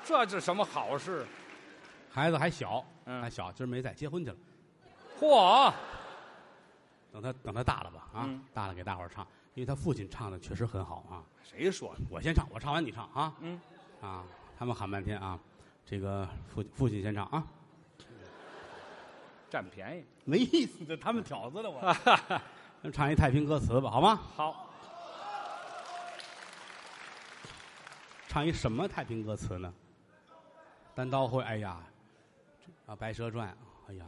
[0.06, 1.26] 这是什么好事？
[2.12, 4.38] 孩子还小，嗯还小，今儿没在，结婚去了。
[5.20, 5.74] 嚯，
[7.12, 11.24] 等他等他大了吧啊，嗯大了给大伙儿唱，因为他父亲唱的确实很好啊。
[11.44, 12.02] 谁说的？
[12.10, 13.34] 我先唱，我唱完你唱啊。
[13.42, 13.60] 嗯，
[14.02, 14.24] 啊，
[14.58, 15.38] 他们喊半天啊，
[15.90, 17.44] 这个父父亲先唱啊，
[19.50, 20.06] 占便宜。
[20.24, 21.82] 没意思，这他们挑子了我。
[22.94, 24.16] 唱一太平歌词吧，好吗？
[24.36, 24.70] 好，
[28.28, 29.74] 唱一什么太平歌词呢？
[30.94, 31.82] 单刀会，哎呀，
[32.86, 33.50] 啊，《白蛇传》，
[33.90, 34.06] 哎呀，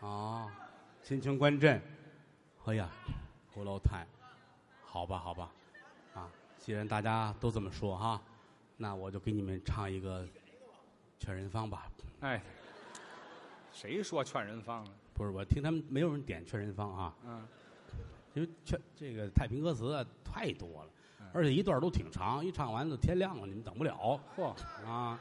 [0.00, 0.50] 啊，
[1.04, 1.80] 秦琼观阵，
[2.64, 2.88] 哎呀，
[3.54, 4.04] 葫芦叹，
[4.84, 5.48] 好吧，好吧，
[6.14, 6.28] 啊，
[6.58, 8.20] 既然大家都这么说哈，
[8.76, 10.26] 那我就给你们唱一个
[11.18, 11.86] 劝人方吧。
[12.20, 12.40] 哎，
[13.72, 14.90] 谁说劝人方了？
[15.14, 17.46] 不是，我听他们没有人点劝人方啊，嗯，
[18.34, 24.54] 因为劝这个太平歌词啊太多了嗯，而且一段都挺长，一唱完就天亮了，你们等不了嚯
[24.86, 25.18] 啊。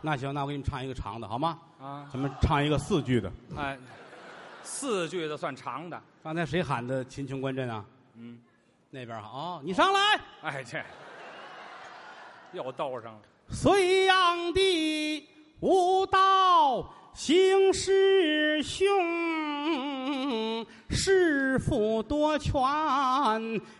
[0.00, 1.58] 那行，那我给你们唱一个长的，好吗？
[1.80, 3.32] 啊，咱们唱一个四句的。
[3.56, 3.76] 哎，
[4.62, 6.00] 四句的算长的。
[6.22, 7.84] 刚才谁喊的“秦琼观阵”啊？
[8.14, 8.40] 嗯，
[8.90, 10.00] 那边好，哦，你上来。
[10.42, 10.78] 哎，这
[12.52, 13.20] 又道上了。
[13.48, 15.26] 隋炀帝
[15.60, 18.86] 无道行师兄，
[20.88, 22.54] 师傅多权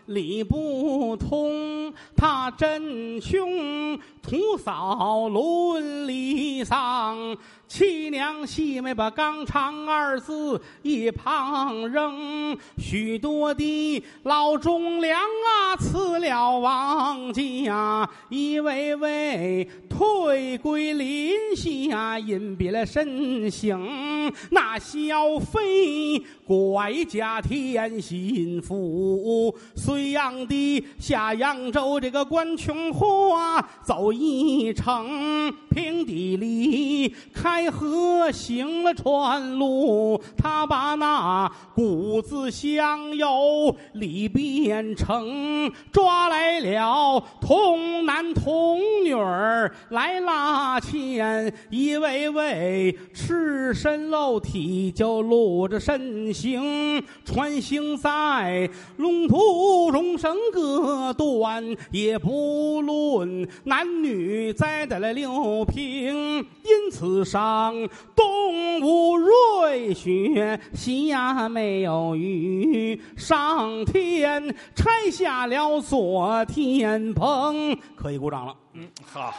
[0.07, 1.93] 理不通。
[2.15, 3.97] 他真凶
[4.29, 7.35] 屠嫂伦理丧，
[7.67, 12.55] 七娘细妹把纲常二字一旁扔。
[12.77, 24.31] 许多的老忠良啊，辞了王家，一位位退归林下，隐别了身形。
[24.51, 67.73] 那小妃拐嫁天心腹，隋炀帝下扬州，这个关琼花走一程，平地里开河行了船路，他把那谷子香油里变成，抓来了童男童女儿来拉纤，一位位赤身露体就露着身形，穿行在龙途中绳各断，也不论男女栽在了六平，因此上
[68.15, 78.55] 东吴瑞雪，西呀没有雨，上天拆下了左天棚，可以鼓掌了。
[78.73, 79.33] 嗯，好，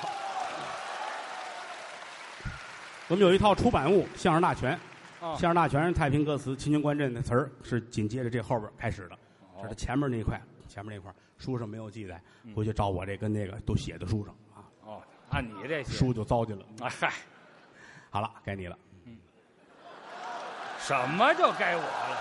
[3.08, 4.72] 我们有一套出版物《相声大全》，
[5.20, 9.14] 哦相声大全》是太平歌词《秦琼观阵》的词儿是紧接着这后边开始的，
[9.54, 9.60] 哦。
[9.62, 12.54] 这是前面那一块，前面那块书上没有记载，嗯。
[12.54, 14.34] 回去找我这跟那个都写在书上
[15.30, 16.64] 按你这写，书就糟践了。
[16.82, 17.12] 哎嗨，
[18.10, 18.76] 好了，该你了。
[20.78, 22.16] 什么就该我了？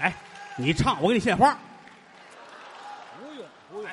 [0.00, 0.12] 哎，
[0.56, 1.56] 你唱，我给你献花。
[3.18, 3.88] 不用不用，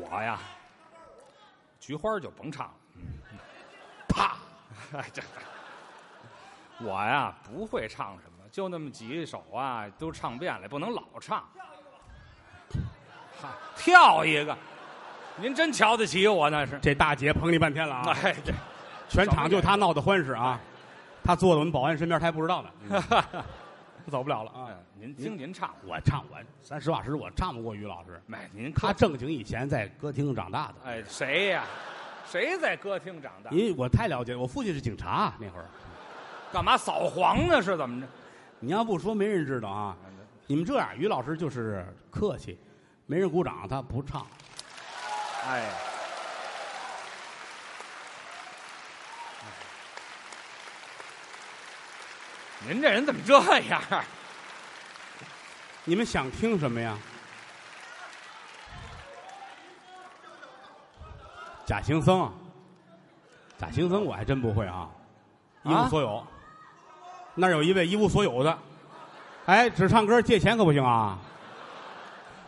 [0.00, 0.38] 我呀，
[1.80, 2.74] 菊花就甭唱了。
[4.08, 4.36] 啪！
[4.92, 5.22] 哎，这
[6.80, 11.44] 我呀不会唱什么，就那么几首啊，都唱遍了，不能老唱。
[13.40, 14.56] 哈，跳一个，
[15.36, 16.78] 您真瞧得起我那是？
[16.80, 18.16] 这大姐捧你半天了啊！
[18.22, 18.52] 哎，这
[19.08, 20.60] 全场就她闹得欢实啊！
[21.22, 23.42] 她坐在我们保安身边，她还不知道呢， 嗯
[24.10, 24.68] 走不了了啊！
[24.70, 28.20] 嗯您听您唱，我唱我，咱实话实说，我唱不过于老师。
[28.32, 31.64] 哎，您他客正经以前在歌厅长大的，哎谁呀？
[32.26, 33.50] 谁在歌厅长大？
[33.50, 35.66] 因为我太了解，我父亲是警察那会儿。
[36.54, 37.60] 干嘛扫黄呢？
[37.60, 38.06] 是怎么着？
[38.60, 39.96] 你要不说，没人知道啊。
[40.46, 42.56] 你们这样，于老师就是客气，
[43.06, 44.24] 没人鼓掌，他不唱。
[45.48, 45.68] 哎，
[52.68, 53.82] 您这人怎么这样？
[55.82, 56.96] 你们想听什么呀？
[61.66, 62.32] 假行僧啊，
[63.58, 64.88] 假行僧我还真不会啊，
[65.64, 66.24] 一无啊所有。
[67.34, 68.58] 那儿有一位一无所有的，
[69.46, 71.18] 哎，只唱歌借钱可不行啊！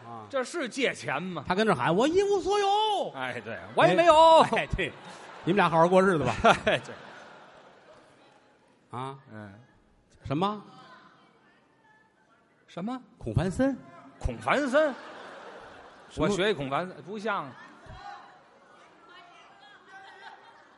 [0.06, 1.44] 啊，这是借钱吗？
[1.46, 4.40] 他跟这喊我一无所有，哎，对我也没有。
[4.52, 4.92] 哎，对，
[5.44, 6.34] 你们俩好好过日子吧。
[6.66, 6.94] 哎，对，
[8.90, 9.52] 啊，嗯，
[10.24, 10.62] 什么？
[12.68, 13.00] 什么？
[13.18, 13.76] 孔繁森？
[14.18, 14.94] 孔繁森？
[16.16, 17.46] 我学一孔繁森不像，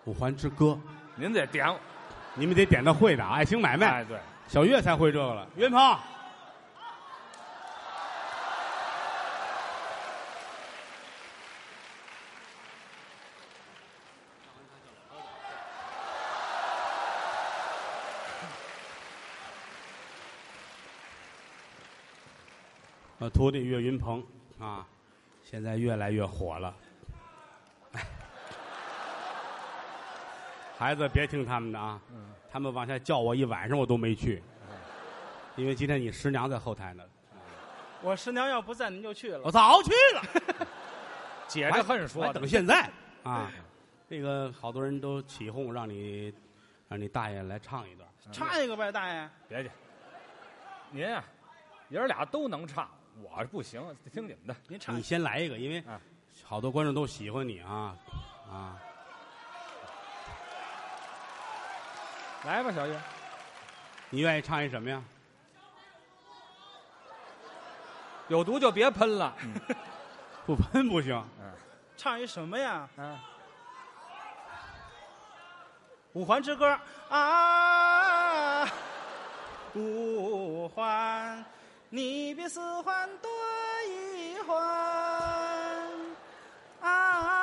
[0.04, 0.78] 五环之歌，
[1.14, 1.78] 您得点我。
[2.38, 3.88] 你们得点到会的，爱情买卖。
[3.88, 5.44] 哎，对，小岳才会这个了。
[5.56, 5.98] 岳云鹏，
[23.18, 24.24] 我徒弟岳云鹏
[24.60, 24.86] 啊，
[25.42, 26.72] 现在越来越火了。
[30.78, 32.00] 孩子别听他们的啊，
[32.48, 34.40] 他们往下叫我一晚上我都没去，
[35.56, 37.02] 因为今天你师娘在后台呢。
[38.00, 39.40] 我师娘要不在，您就去了。
[39.42, 40.66] 我早去了，
[41.48, 42.88] 姐这恨说等，现在
[43.24, 43.50] 啊。
[44.06, 46.32] 那个好多人都起哄让你
[46.88, 49.28] 让你大爷来唱一段，唱一个呗，大爷。
[49.48, 49.70] 别介，
[50.92, 51.24] 您啊，
[51.88, 52.88] 爷儿俩都能唱，
[53.20, 54.54] 我不行，听你们的。
[54.68, 56.00] 你您唱你先来一个，因为啊
[56.44, 57.96] 好多观众都喜欢你啊
[58.48, 58.80] 啊。
[62.44, 62.98] 来吧，小月，
[64.10, 65.02] 你愿意唱一什么呀？
[68.28, 69.34] 有毒就别喷了。
[70.46, 71.22] 不喷不行。
[71.96, 72.88] 唱一什么呀？
[72.96, 73.18] 嗯，
[76.12, 76.78] 五环之歌
[77.10, 78.64] 啊，
[79.74, 81.44] 五环，
[81.90, 83.30] 你比四环多
[83.86, 84.56] 一环
[86.80, 87.34] 啊。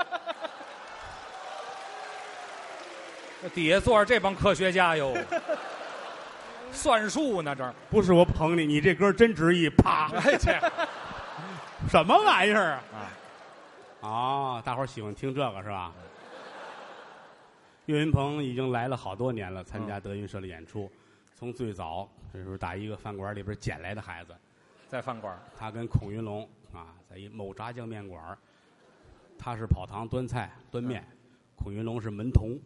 [3.42, 5.16] 这底下坐着这帮科学家哟，
[6.72, 7.74] 算数呢这儿。
[7.88, 10.10] 不是我捧你，你这歌真值一，啪！
[10.14, 10.60] 哎切，
[11.88, 12.82] 什么玩意儿啊？
[12.92, 13.08] 啊，
[14.00, 15.92] 哦，大伙儿喜欢听这个是吧？
[17.86, 20.90] 岳云鹏已经来了好多年了，参加德云社的演出。
[21.34, 24.36] 从最早这时候打一个饭馆里边捡来的孩子，
[24.86, 28.36] 在饭馆他跟孔云龙啊，在一某炸酱面馆儿
[29.40, 31.02] 他是跑堂端菜端面，
[31.56, 32.60] 孔云龙是门童，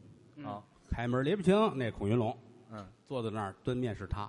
[0.44, 0.60] 啊，
[0.90, 2.37] 开门李不清，那孔云龙
[2.72, 4.28] 嗯，坐在那儿端面是他，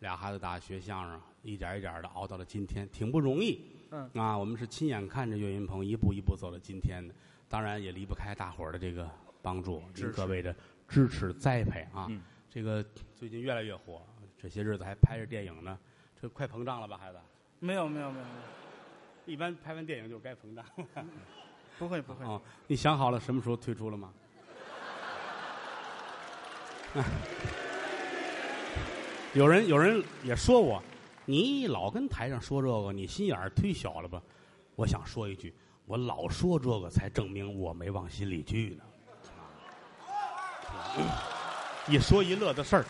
[0.00, 3.60] 俩孩子打学相声，一点一点的熬到了今天，挺不容易。
[3.92, 4.10] 嗯。
[4.14, 7.14] 啊，我们是亲眼看着岳云鹏一步一步走到今天的，
[7.48, 9.08] 当然也离不开大伙儿的这个
[9.40, 10.52] 帮助，您各位的
[10.88, 12.08] 支持栽培啊。
[12.10, 12.20] 嗯。
[12.50, 14.02] 这个最近越来越火，
[14.36, 15.78] 这些日子还拍着电影呢，
[16.20, 17.18] 这快膨胀了吧，孩子？
[17.60, 19.32] 没有没有没有，没有。
[19.32, 20.64] 一般拍完电影就该膨胀。
[21.78, 22.24] 不会不会。
[22.24, 24.10] 哦，你想好了什么时候退出了吗？
[29.34, 30.80] 有人有人也说我，
[31.24, 34.22] 你老跟台上说这个，你心眼儿忒小了吧？
[34.76, 35.52] 我想说一句，
[35.86, 38.84] 我老说这个，才证明我没往心里去呢。
[41.88, 42.84] 一说一乐的事儿，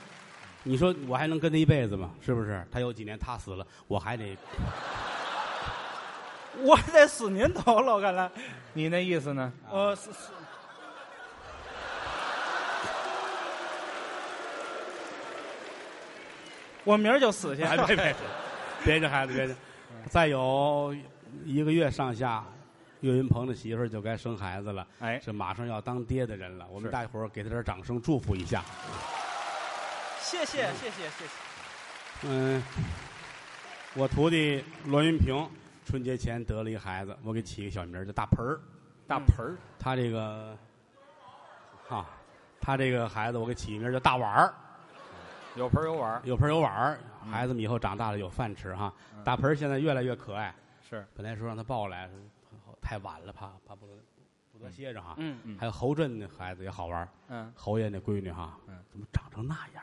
[0.63, 2.11] 你说我还能跟他一辈子吗？
[2.21, 2.63] 是不是？
[2.71, 4.37] 他有几年他死了，我还得
[6.63, 8.31] 我得死您头了，我看来。
[8.73, 9.53] 你那意思呢？
[9.71, 10.31] 呃，是是。
[16.85, 17.63] 我明儿就死去。
[17.63, 18.15] 哎，别别
[18.85, 19.55] 别这孩子，别这。
[20.11, 20.95] 再有
[21.45, 22.45] 一个月上下，
[23.01, 26.67] 岳云鹏的媳妇儿就该生孩子了，哎，是马上要当爹的人了。
[26.71, 28.63] 我们大伙儿给他点掌声，祝福一下。
[30.21, 31.31] 谢谢谢谢谢谢。
[32.25, 32.63] 嗯，
[33.95, 35.49] 我徒弟罗云平
[35.85, 38.61] 春节前得了一个孩子，我给起个小名儿叫大盆儿。
[39.07, 40.57] 大盆儿，他这个，
[41.87, 42.07] 哈、
[42.61, 44.55] 他这个孩子我给起个名儿叫大碗儿。
[45.57, 46.99] 有盆儿有碗儿，有盆儿有碗
[47.31, 48.93] 孩子们以后长大了有饭吃哈。
[49.15, 50.55] 嗯大盆儿现在越来越可爱。
[50.89, 52.11] 是本来说让他抱来，
[52.83, 53.93] 太晚了，怕怕不得
[54.53, 55.15] 不得歇着哈。
[55.19, 59.83] 嗯，嗯还有侯震那孩子也好玩儿，嗯，侯爷那闺女哈，嗯怎么长成那样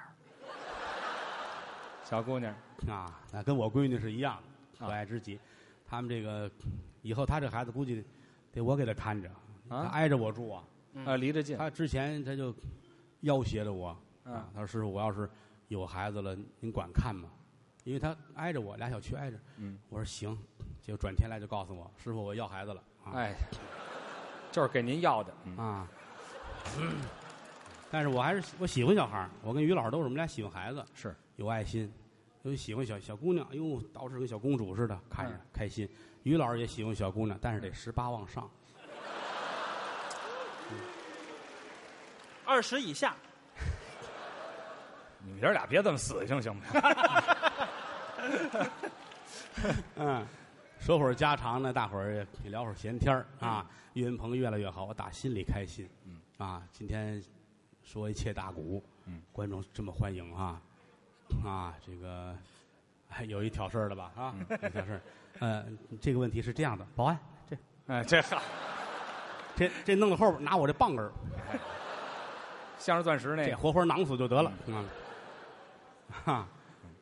[2.03, 2.53] 小姑娘，
[2.89, 3.19] 啊？
[3.31, 4.37] 那跟我闺女是一样
[4.77, 5.39] 的，啊可爱之极。
[5.91, 6.49] 他们这个
[7.01, 8.01] 以后他这孩子估计
[8.49, 9.29] 得我给他看着，
[9.67, 10.63] 他啊挨着我住啊。
[11.05, 12.55] 啊，离着近，他之前他就
[13.19, 13.93] 要挟着我。
[14.23, 15.29] 他说师傅，我要是
[15.67, 17.27] 有孩子了，您管看吗？
[17.83, 19.37] 因为他挨着我，俩小区挨着。
[19.57, 20.37] 嗯，我说行，
[20.79, 22.81] 结果转天来就告诉我，师傅我要孩子了。
[23.03, 23.11] 啊。
[23.15, 23.35] 哎，
[24.49, 25.57] 就是给您要的，嗯。
[25.57, 25.87] 啊。
[27.89, 31.13] 但是我还是我喜欢小孩儿我跟于老师都是我们俩喜欢孩子，是。
[31.35, 31.91] 有爱心，
[32.43, 33.63] 有喜欢小小姑娘，哎呦，
[33.93, 35.87] 捯饬跟小公主似的，看着嗯开心。
[36.23, 38.49] 于老师也喜欢小姑娘，但是得十八往上。
[42.45, 43.15] 二十以下。
[45.23, 46.81] 你们爷儿俩别这么死性行不行？
[49.97, 50.25] 嗯，
[50.79, 53.69] 说会儿家常呢，大伙儿也聊会儿闲天儿啊。
[53.93, 55.87] 岳云鹏越来越好，我打心里开心。
[56.05, 57.23] 嗯啊，今天
[57.83, 60.59] 说一切大鼓，嗯，观众这么欢迎啊，
[61.43, 62.35] 啊，这个
[63.07, 65.01] 还有一挑事儿的吧啊，有挑事儿。
[65.39, 65.65] 呃，
[65.99, 67.19] 这个问题是这样的，保安，
[67.49, 67.57] 这
[67.87, 68.41] 哎，这好，
[69.55, 71.11] 这这弄到后边拿我这棒根儿，
[72.77, 74.53] 镶着钻石那个，这活活囊死就得了。
[74.67, 74.85] 嗯，
[76.09, 76.47] 哈，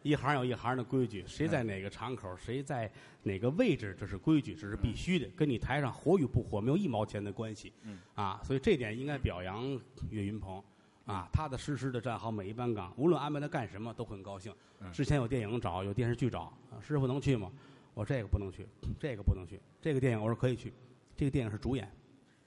[0.04, 2.90] 一行有一行的规矩，谁在哪个场口，谁在
[3.24, 7.74] 哪个位置，这是规矩，这是必须的，跟你台上火与不火没有一毛钱的关系。
[7.84, 9.64] 嗯，啊，所以这点应该表扬
[10.10, 10.64] 岳云鹏。
[11.10, 14.54] 啊，踏踏实实的站好每一班岗，无论安排他干什么都很高兴。
[14.80, 16.42] 嗯之前有电影找，有电视剧找，
[16.72, 17.52] 啊师傅能去吗？
[17.96, 18.66] 我这个不能去，
[19.00, 20.72] 这个不能去，这个电影我说可以去，
[21.18, 21.92] 这个电影是主演。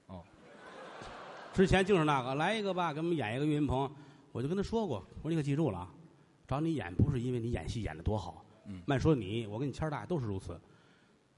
[0.07, 0.23] 哦，
[1.53, 3.91] 之前就是那个来一个吧，给我们演一个岳云鹏，
[4.31, 5.93] 我就跟他说过，我说你可记住了啊，
[6.47, 10.59] 找你演不是因为你演戏演的多好，嗯慢说你，我跟你谦儿大爷都是如此。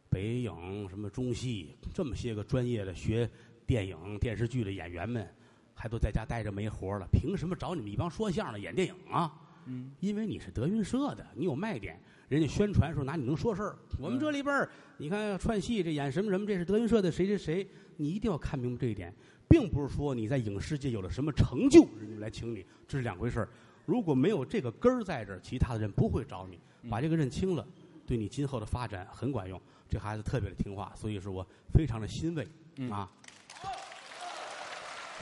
[0.08, 3.30] 北影什么中戏这么些个专业的学
[3.66, 5.28] 电影电视剧的演员们，
[5.76, 9.32] 还都在家待着没活了，凭什么找你们一帮说相声的演电影啊？
[9.66, 12.00] 嗯，因为你是德云社的，你有卖点，
[12.30, 13.76] 人家宣传说拿你能说事儿。
[14.00, 17.68] 我们这里边儿，你看串戏这演什么什么，这是德云社的谁谁谁，
[17.98, 19.14] 你一定要看明白这一点，
[19.50, 23.50] 并不是说你在影视界有了什么成就，人家来请你，这是两回事儿。
[23.86, 26.60] 如果没有这个根儿在这儿，其他的人不会找你。
[26.88, 27.68] 把这个认清了，
[28.06, 29.60] 对你今后的发展很管用。
[29.90, 32.48] 这孩子特别的听话，所以说我非常的欣慰、
[32.78, 33.12] 嗯啊。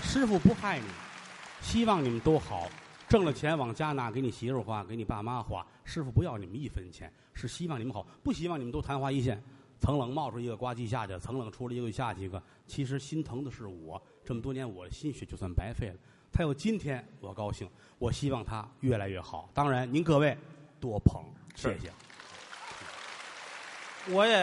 [0.01, 0.85] 师傅不害你，
[1.61, 2.69] 希望你们都好。
[3.07, 5.65] 挣了钱往家拿，给你媳妇儿花，给你爸妈花。
[5.83, 9.41] 师傅不要你们一分钱，是希望你们好，不希望你们都昙花一现。
[9.79, 12.41] 层冷冒出一个呱唧下去，层冷出了一个下去一个。
[12.65, 15.95] 其实心疼的是我，这么多年我的心血就算白费了。
[16.31, 17.69] 他有今天，我高兴。
[17.99, 19.49] 我希望他越来越好。
[19.53, 20.35] 当然，您各位
[20.79, 21.23] 多捧，
[21.55, 21.91] 谢谢。
[24.11, 24.37] 我也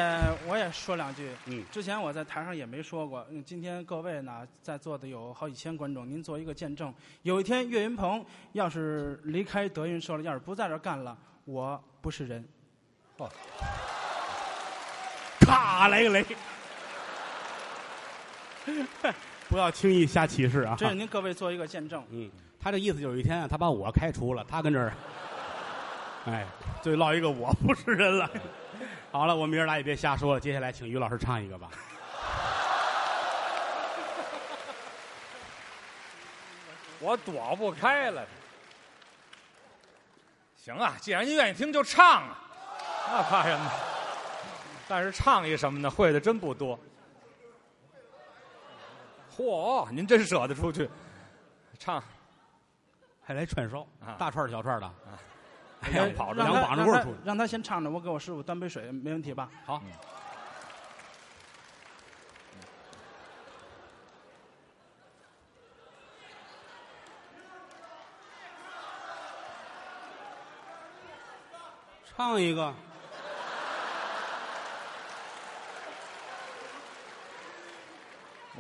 [0.47, 1.31] 我也说两句。
[1.47, 3.27] 嗯之前我在台上也没说过。
[3.31, 6.95] 嗯，今天各位呢，在座的有好几千观众，您做一个见证。
[7.23, 12.43] 有一天岳云鹏要是离开德云社了，要是不在这儿干了，我不是人。
[15.41, 16.25] 咔来个雷，
[19.51, 20.75] 不要轻易下启示啊！
[20.79, 22.03] 这是您各位做一个见证。
[22.11, 24.95] 嗯，他这意思有一天啊，他把我开除了，他跟这儿，
[26.25, 26.47] 哎，
[26.83, 28.31] 就落一个我不是人了。
[29.13, 31.71] 好了，我们爷儿俩也别瞎说了，接下来请于老师唱一个吧。
[37.01, 38.25] 我躲不开了。
[40.57, 42.39] 行啊，既然您愿意听，就唱啊，
[43.11, 43.71] 那怕什么？
[44.87, 45.91] 但是唱一什么呢？
[45.91, 46.79] 会的真不多。
[49.37, 50.89] 嚯，您真舍得出去
[51.79, 52.01] 唱？
[53.25, 55.13] 还来串烧，啊大串儿小串儿的，哎
[55.89, 59.49] 呀，跑着两让他让他膀子棍儿出去让他先唱着，我给我师傅端杯水，没问题吧？
[59.65, 59.83] 好。
[72.17, 72.75] 唱一个，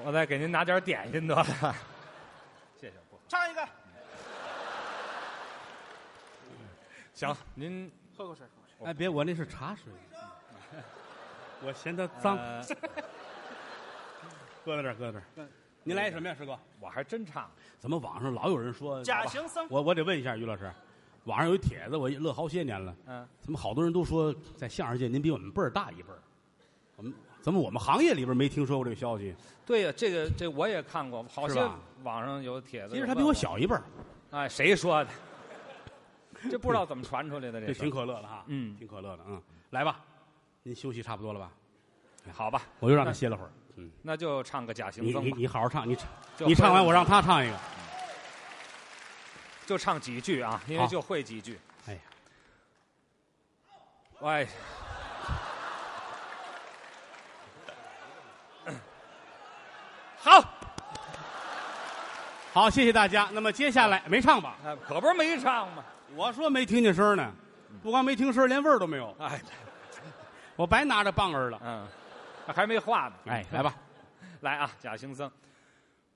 [0.02, 1.44] 我再给您拿点点心得了。
[2.80, 3.68] 谢谢，不唱一个，
[7.20, 8.86] 行，您喝口水，喝口水。
[8.86, 9.92] 哎，别，我那是茶水，
[11.62, 12.64] 我嫌它脏，呃
[14.64, 15.48] 搁在这儿，搁在这儿嗯。
[15.82, 16.58] 您来什么呀，师哥？
[16.78, 17.50] 我还真唱。
[17.78, 20.70] 怎么网上老有人说假行僧我我得问一下于老师，
[21.24, 22.94] 网上有一帖子，我乐好些年了。
[23.06, 26.22] 嗯，怎么好多人都说在相声界您比我们辈儿大一辈儿？
[26.96, 27.12] 我们
[27.42, 29.34] 怎么我们行业里边没听说过这个消息？
[29.66, 31.60] 对呀，这个这我也看过，好些
[32.02, 32.94] 网上有帖子。
[32.94, 33.34] 其实他比我。
[33.34, 33.82] 小一辈儿，
[34.30, 35.10] 哎，谁说的？
[36.48, 38.44] 这不知道怎么传出来的这这挺可乐的哈。
[38.46, 39.24] 嗯挺可乐的。
[39.26, 40.00] 嗯，来吧，
[40.62, 41.50] 您休息差不多了吧？
[42.32, 43.50] 好吧，我又让他歇了会儿。
[43.76, 45.36] 嗯，那就唱个假行你你僧吧。
[45.36, 47.56] 你好好唱，你唱就你唱完我让他唱一个。
[49.66, 51.58] 就唱几句啊，因为好就会几句。
[51.86, 52.00] 哎呀，
[54.22, 54.48] 哎，
[60.18, 60.44] 好，
[62.52, 63.30] 好，谢谢大家。
[63.32, 64.56] 那么接下来没唱吧？
[64.64, 65.84] 哎可不是没唱吗？
[66.16, 67.32] 我说没听见声呢，
[67.82, 69.40] 不光没听声，连味儿都没有，哎，
[70.56, 71.60] 我白拿着棒儿了。
[71.64, 71.86] 嗯，
[72.46, 73.14] 还没画呢。
[73.26, 73.74] 哎，来吧，
[74.40, 75.30] 来啊，假行僧。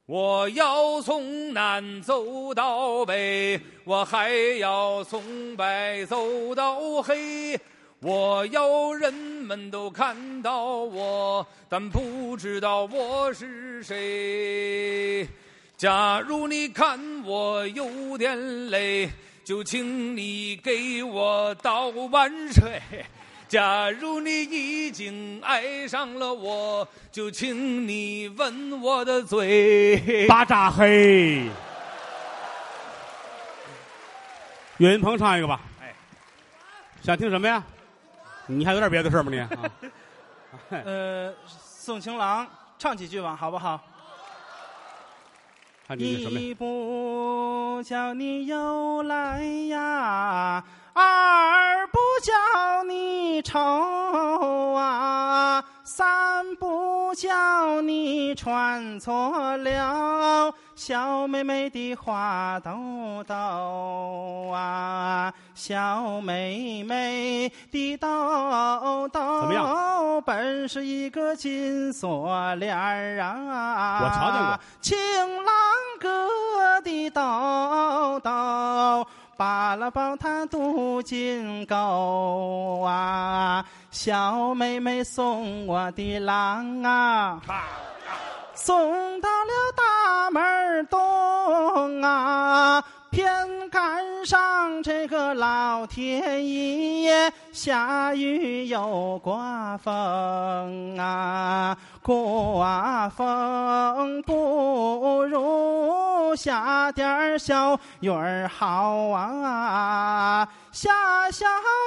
[0.07, 7.59] 我要从南走到北，我还要从白走到黑。
[8.01, 15.27] 我要人们都看到我，但不知道我是谁。
[15.75, 19.09] 假如你看我有点累，
[19.45, 22.81] 就请你给我倒碗水。
[23.47, 30.27] 假如你已经爱上了我，就请你吻我的嘴。
[30.27, 31.49] 巴扎黑。
[34.79, 35.61] 岳云鹏唱一个吧。
[35.81, 35.95] 哎，
[37.03, 37.63] 想听什么呀？
[38.47, 39.39] 你还有点别的事儿吗你？
[39.39, 39.49] 啊
[40.85, 42.47] 呃，送情郎
[42.79, 43.81] 唱几句吧，好不好？
[45.99, 50.65] 一不叫你又来呀，
[50.95, 53.61] 二不叫你愁
[54.73, 70.23] 啊，三不叫你穿错了小妹妹的花兜兜啊，小妹妹的兜兜，怎么样？
[70.25, 74.97] 本是一个金锁链儿啊，我瞧见过情
[75.45, 75.55] 郎
[76.01, 79.07] 哥的兜兜。
[79.37, 87.41] 扒拉帮他镀金钩啊，小妹妹送我的郎啊，
[88.65, 111.45] 送到了大门东啊，偏赶上这个老天爷下雨又刮风啊，刮风不如下点儿小雨儿好啊，下小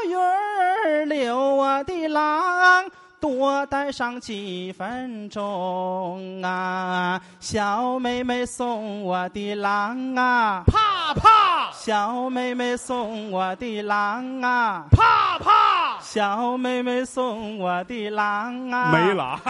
[0.07, 2.85] 雨儿留我的郎。
[3.19, 19.41] 多待上几分钟啊，小妹妹送我的郎啊，怕怕小妹妹送我的郎啊，怕怕，小妹妹送我的郎啊，没了啊！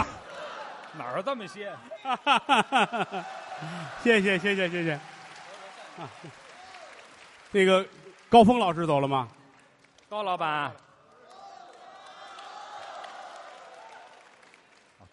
[0.97, 1.71] 哪儿这么些？
[4.03, 4.93] 谢谢谢谢谢谢。
[4.93, 6.07] 啊，
[7.51, 7.85] 那个
[8.29, 9.27] 高峰老师走了吗？
[10.09, 10.71] 高老板，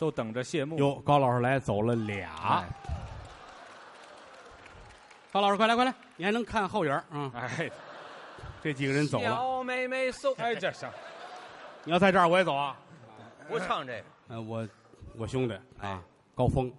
[0.05, 0.77] 都等着谢幕。
[0.77, 2.29] 哟，高老师来走了俩。
[2.37, 2.69] 哎
[5.33, 7.33] 高老师，快来快来，你还能看后影儿啊？
[7.35, 7.71] 哎，
[8.63, 10.89] 这几个人走了，小妹妹送，哎，这行，
[11.85, 12.77] 你要在这儿我也走啊。
[13.49, 14.69] 不唱这个，呃，我
[15.17, 16.71] 我兄弟哎啊，高峰，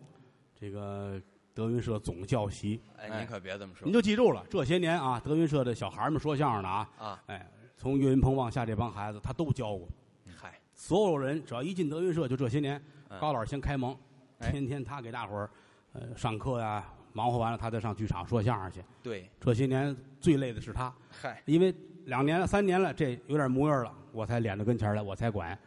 [0.58, 1.20] 这个
[1.54, 7.24] 德云社总教习，哎，您可别这么说您就记住了，这些年啊，德云社的小孩儿们说相声的啊，啊！
[7.26, 7.46] 哎，
[7.76, 9.86] 从岳云鹏往下这帮孩子，他都教过。
[10.42, 13.96] 嗨，所有人只要一进德云社，就这些年，嗯高老师先开蒙，
[14.40, 15.50] 哎天天他给大伙儿，
[15.94, 18.84] 呃，上课呀，忙活完了他再上剧场说相声去。
[19.02, 21.74] 对，这些年最累的是他，嗨，因为
[22.06, 25.58] 两年了、三年了，这有点模样了，我才撵到跟前儿来，我才管。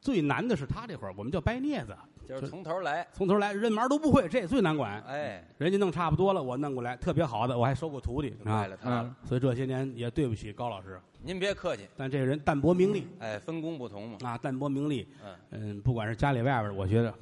[0.00, 1.94] 最难的是他这会儿，我们叫掰镊子，
[2.26, 4.98] 就是从头来，从头来，人码都不会，这最难管。
[5.02, 8.66] 哎，人家弄差不多了，我弄过来，特别好的，我还收过徒弟啊就怪。
[8.66, 9.16] 了他了。
[9.24, 14.18] 所以这些年也对不起高老师，您别客气，但这个人淡泊名利哎，分工不同嘛。
[14.22, 15.06] 啊，淡泊名利。
[15.22, 17.12] 嗯，嗯，不管是家里外边的，我觉得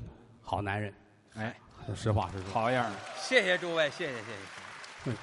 [0.41, 0.95] 好男人，
[1.35, 1.57] 哎，
[1.95, 2.51] 实话实说。
[2.53, 2.97] 好样的！
[3.17, 5.17] 谢谢诸位，谢谢谢谢嗯，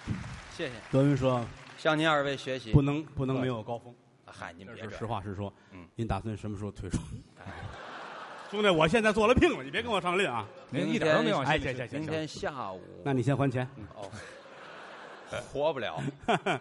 [0.52, 1.42] 谢谢，德云社
[1.78, 2.82] 向您二位学习不。
[2.82, 3.96] 能不能没有高峰，
[4.26, 5.54] 嗨，您别这是实话实说。
[5.72, 6.98] 嗯，您打算什么时候退出？
[7.40, 7.46] 哎
[8.52, 10.48] 兄弟，我现在做了聘了，你别跟我上令啊！
[10.70, 11.78] 您一点都没往哎，心里去。
[11.78, 13.68] 行行行行，明天下午那你先还钱。
[13.96, 14.10] 哦，
[15.52, 16.02] 活不了。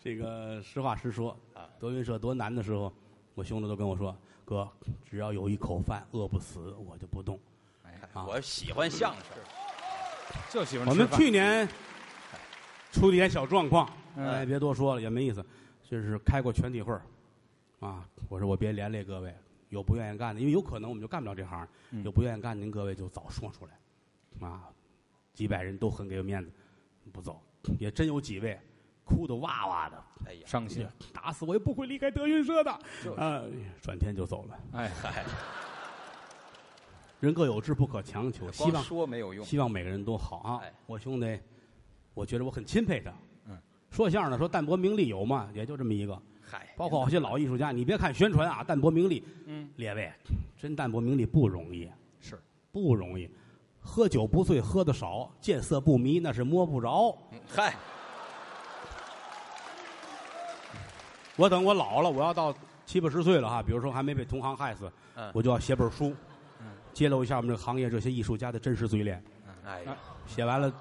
[0.00, 1.36] 这个实话实说啊，
[1.78, 2.92] 德云社多难的时候，
[3.34, 4.68] 我兄弟都跟我说：“哥，
[5.04, 7.38] 只要有一口饭，饿不死，我就不动。
[7.84, 9.22] 哎啊我喜欢相声，
[10.50, 11.68] 就喜欢我们去年
[12.92, 15.44] 出点小状况，嗯哎，别多说了，也没意思。
[15.88, 17.02] 就是开过全体会儿，
[17.78, 19.32] 啊，我说我别连累各位，
[19.68, 24.64] 有不愿意干的，因为有可能我们就干不了这行，嗯有不愿意干的，您各位就早说出来，啊，
[25.32, 26.50] 几百人都很给我面子，
[27.12, 27.40] 不走，
[27.78, 28.58] 也真有几位
[29.06, 30.86] 哭得哇哇的，哎呀，伤心。
[31.12, 33.40] 打死我也不会离开德云社的，就是啊，
[33.80, 34.58] 转天就走了。
[34.72, 35.24] 哎， 嗨，
[37.20, 39.44] 人各有志，不可强求，希光望说没有用。
[39.44, 40.74] 希望每个人都好啊哎。
[40.86, 41.38] 我兄弟，
[42.14, 43.12] 我觉得我很钦佩他。
[43.46, 43.56] 嗯，
[43.90, 45.48] 说相声的说淡泊名利有吗？
[45.54, 46.20] 也就这么一个。
[46.42, 50.12] 嗨，包括好些老艺术家，你别看宣传啊，淡泊名利，嗯，列位，
[50.56, 51.88] 真淡泊名利不容易，
[52.20, 52.40] 是
[52.72, 53.30] 不容易。
[53.80, 57.16] 喝酒不醉，喝的少；见色不迷，那是摸不着。
[57.30, 57.76] 嗯嗨，
[61.36, 66.14] 我等我老了，我要到七八十岁了哈，比如说还没被同行害死，嗯我就要写本书，
[66.60, 69.22] 嗯揭露一下我们这个行业这些艺术家的真实嘴脸。
[69.64, 70.72] 哎呀，写完了，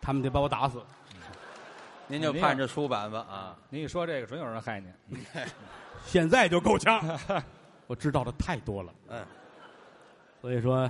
[0.00, 0.82] 他们得把我打死。
[2.08, 3.56] 您就盼着出版吧啊！
[3.68, 4.92] 您一说这个，准有人害您。
[6.06, 7.02] 现在就够呛，
[7.88, 8.94] 我知道的太多了。
[9.08, 9.26] 嗯，
[10.40, 10.88] 所以说，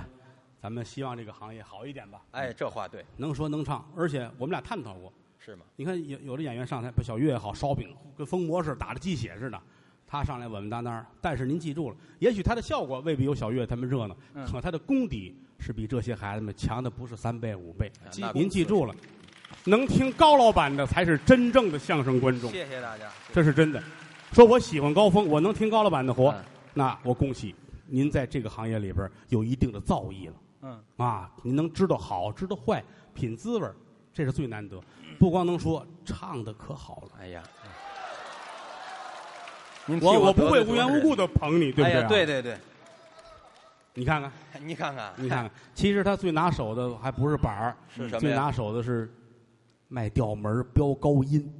[0.61, 2.21] 咱们希望这个行业好一点吧。
[2.31, 5.11] 哎，这话对，能说能唱，而且我们俩探讨过。
[5.47, 5.63] 是吗？
[5.77, 9.57] 你看有有的演员上台，把小岳也好，烧饼跟疯魔似的，打着鸡血似的，
[10.05, 11.05] 他上来稳稳当当。
[11.21, 17.89] 但是您记住了，也许他的效果未必有小岳他们热闹，嗯可他的功底是比这些孩子们强的不是三倍五倍。
[18.03, 18.93] 啊那您记住了，
[19.63, 23.09] 能听高老板的才是真正的相声观众，谢谢大家。
[23.31, 23.81] 这是真的。
[24.33, 26.43] 说我喜欢高峰，我能听高老板的活，嗯
[26.73, 30.33] 那我恭喜您在这个行业里边有一定的造诣了。
[30.63, 32.83] 嗯，啊，您能知道好，知道坏，
[33.13, 33.73] 品滋味儿
[34.13, 34.81] 这是最难得。
[35.19, 37.09] 不光能说，唱的可好了。
[37.21, 37.43] 哎呀，
[39.85, 42.25] 您替我我不会无缘无故的捧你，对不对、啊哎呀，对。
[42.25, 42.57] 对对，
[43.93, 48.19] 你看看， 你看看， 你看看，其实他最拿手的还不是板儿， 是什么呀？
[48.19, 49.11] 最拿手的是
[49.87, 51.51] 卖调门儿飙高音。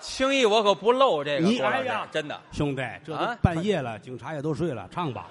[0.00, 1.46] 轻易我可不露这个。
[1.46, 5.28] 你郭老师哎呀真的，兄弟，这都啊半夜了，警察也都睡了，唱吧。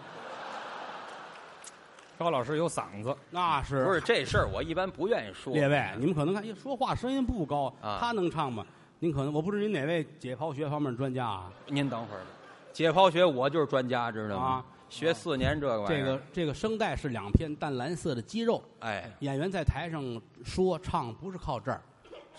[2.19, 5.53] 高老师有嗓子，那是不是这事儿，我一般不愿意说。
[5.53, 8.65] 列位，你们可能看，哎说话声音不高，啊他能唱吗？
[8.99, 11.49] 您可能我不知道您哪位解剖学方面专家啊？
[11.67, 12.25] 您等会儿吧，
[12.73, 14.45] 解剖学我就是专家，知道吗？
[14.45, 15.97] 啊学四年这个玩意儿。
[15.97, 21.79] 这个这个声带是两片淡蓝色的肌肉，哎演员在台上说唱不是靠这儿，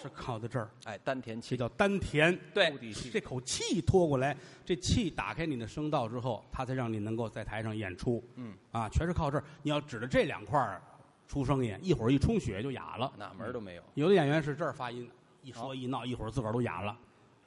[0.00, 2.38] 是靠在这儿，哎，丹田气这叫丹田。
[2.54, 2.72] 对
[3.12, 4.34] 这口气拖过来，
[4.64, 8.22] 这气打开你的声道之后，它才让你能够在台上演出。
[8.36, 9.44] 嗯，啊，全是靠这儿。
[9.62, 10.80] 你要指着这两块儿
[11.28, 13.12] 出声音，一会儿一充血就哑了。
[13.18, 13.82] 哪门儿都没有。
[13.94, 15.10] 有的演员是这儿发音，
[15.42, 16.96] 一说一闹，一会儿自个儿都哑了。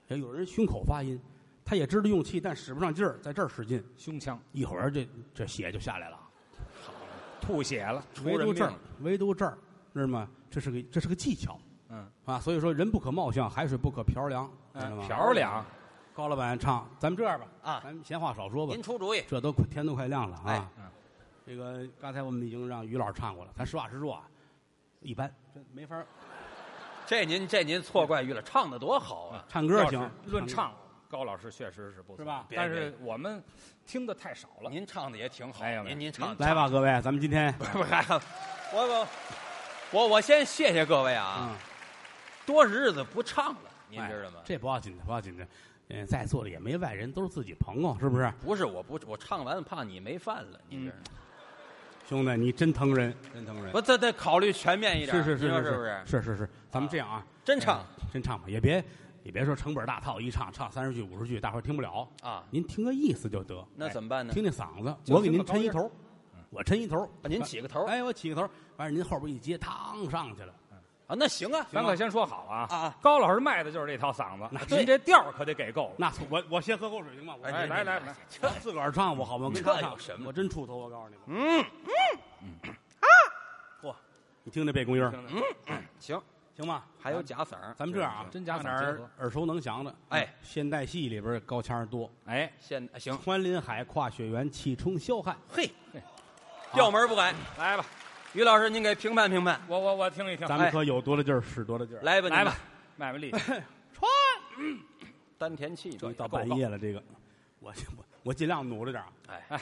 [0.10, 1.20] 也有人胸口发音，
[1.66, 6.20] 他也知道用气，但使不上劲儿，在这儿使劲，胸腔一会儿这这血就下来了。
[7.42, 9.58] 吐血了，出人唯独这儿，唯独这儿，
[9.94, 10.30] 知道吗？
[10.50, 11.60] 这是个这是个技巧
[11.94, 12.40] 嗯，啊。
[12.40, 15.06] 所以说，人不可貌相，海水不可瓢凉，知道吗？
[15.08, 15.64] 漂亮，
[16.14, 19.24] 高老板唱，咱们这样吧，啊咱们闲话少说吧您，出主意。
[19.28, 20.70] 这都快天都快亮了哎啊。
[21.46, 24.24] 这个刚才我们已经让于老师唱过了，咱实话实说啊，
[25.02, 26.06] 一般，这没法儿
[27.06, 29.44] 这您这您错怪于了，唱的多好啊！
[29.50, 30.74] 唱歌行要是，论唱，
[31.10, 33.44] 高老师确实是不错是吧但是我们
[33.86, 34.70] 听的太少了。
[34.70, 38.06] 您唱的也挺好，哎呀您您唱来吧，各位，咱们今天 不还
[38.74, 39.08] 我我
[39.92, 41.56] 我我先谢谢各位啊，嗯，
[42.46, 44.40] 多日子不唱了，您哎知道吗？
[44.44, 45.48] 这不要紧的，不要紧的。
[45.90, 48.32] 嗯，在座的也没外人，都是自己朋友，是不是？
[48.42, 51.04] 不是我不我唱完怕你没饭了，您知道吗？
[52.08, 53.72] 兄弟，你真疼人，真疼人。
[53.74, 56.02] 我，这得考虑全面一点，是是是是你说是不是？
[56.06, 58.84] 是是是，咱们这样啊，真唱哎真唱吧，也别
[59.24, 62.08] 也别说成本大套，一唱唱三十句五十句，大伙儿听不了。
[62.22, 63.66] 啊，您听个意思就得。
[63.76, 65.92] 那怎么办呢哎听听嗓子，就我给您抻一头，
[66.50, 70.54] 我抻一头，啊您起个头哎，我起个头，完事您后边一接，嘡上去了。
[71.08, 75.94] 啊，那行啊，咱可先说好啊啊高老师卖的就是这套嗓子，那您这调儿可得给够了。
[75.98, 77.36] 那我我先喝口水行吗？
[77.42, 78.02] 我来来来，
[78.42, 79.52] 我自个儿唱不好吗？
[79.54, 81.24] 这有什么我真出头，我告诉你们。
[81.28, 81.66] 嗯
[83.82, 83.94] 嚯，
[84.44, 85.44] 你听这背公音儿听着
[86.00, 86.22] 行，
[86.56, 86.86] 行吧？
[87.00, 89.94] 还有假嗓儿，咱们这样啊，真假嗓儿结合耳熟能详的。
[90.10, 92.10] 哎，现代戏里边高腔儿多。
[92.26, 95.36] 哎，现行，穿林海，跨雪原，气冲霄汉。
[95.50, 96.02] 嘿嘿，
[96.72, 97.34] 调门不改。
[97.58, 97.86] 来吧，
[98.34, 102.02] 于老师，您给评判评判，我我我听一听，咱们可有多大劲儿使多大劲儿。
[102.02, 102.56] 来吧，来吧，
[102.96, 103.38] 卖卖力气。
[103.94, 104.10] 穿，
[105.38, 107.04] 丹田气，这到半夜了，这个，
[107.60, 109.08] 我我我尽量努着点儿。
[109.28, 109.62] 哎，哎，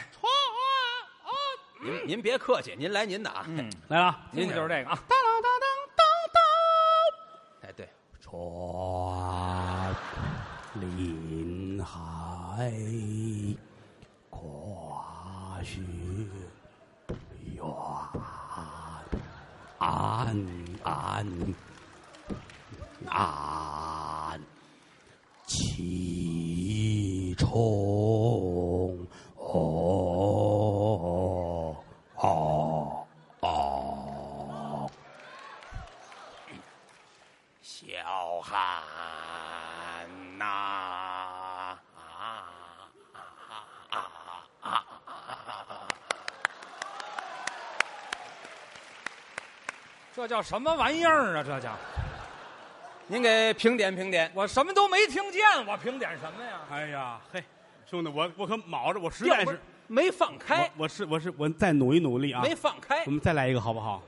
[1.81, 5.51] 您您别客气，您来您的啊，嗯， 来了，您就是这个啊，当当当
[5.97, 6.41] 当当。
[7.69, 7.89] 哎对，
[8.21, 8.31] 穿
[10.75, 12.71] 林海，
[14.29, 15.81] 跨雪
[17.53, 17.63] 原，
[20.83, 21.25] 安
[23.09, 24.39] 安
[25.45, 27.47] 起，冲
[29.35, 29.45] 哦
[32.15, 33.05] 哦
[33.41, 34.89] 哦。
[37.61, 38.81] 小汉
[40.37, 41.77] 呐、
[50.13, 51.43] 这叫什么玩意儿啊？
[51.43, 51.77] 这叫
[53.07, 56.61] 您给评点评点，我什么都没听见，我评点什么呀？
[56.71, 57.43] 哎呀，嘿，
[57.85, 62.41] 兄弟，我我可卯着，我实在是，没放开，我我是我是我再努一努力啊！
[62.41, 63.11] 没放开我。
[63.11, 64.01] 们再来一个好不好？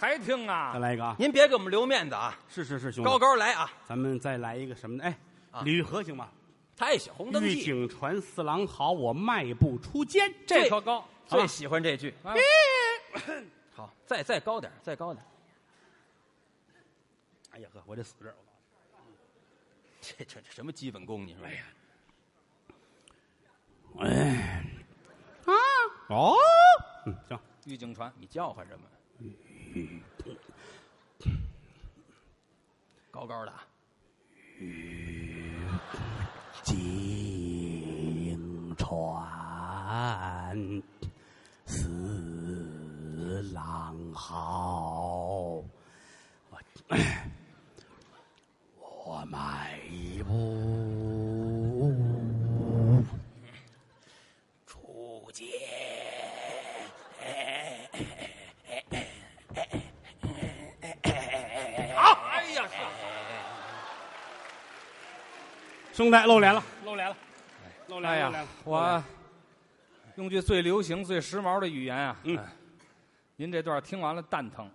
[0.00, 0.80] 还听啊再啊？
[0.80, 1.14] 来一个啊！
[1.18, 3.70] 您别给我们留面子啊，是是是，兄弟，高高来啊！
[3.86, 5.04] 咱们再来一个什么呢？
[5.04, 5.14] 哎，
[5.50, 6.30] 啊李玉和行吗？
[6.74, 10.32] 太小红灯玉记，井传四郎好，我迈步出监。
[10.46, 11.06] 这可高。
[11.26, 12.14] 最喜欢这句。
[12.22, 12.32] 啊
[13.74, 15.24] 好，再再高点，再高点。
[17.50, 18.34] 哎呀呵，我得死这儿！
[20.00, 21.24] 这这这什么基本功？
[21.26, 21.46] 你说？
[21.46, 21.64] 哎呀，
[24.00, 24.64] 哎，
[25.46, 25.52] 啊，
[26.08, 26.34] 哦，
[27.06, 28.86] 嗯，行，玉井传，你叫唤什么？
[33.10, 33.66] 高高的啊，
[36.62, 40.82] 井传
[41.66, 45.62] 四郎好，
[46.50, 46.58] 我
[49.04, 49.78] 我迈
[50.26, 50.34] 步
[54.66, 55.44] 出街。
[57.22, 57.88] 哎
[62.56, 62.68] 呀，
[65.92, 67.16] 兄弟露脸了，露脸了，
[67.86, 69.00] 露脸了，我
[70.16, 72.16] 用句最流行、最时髦的语言啊，
[73.36, 74.70] 您这段听完了蛋疼。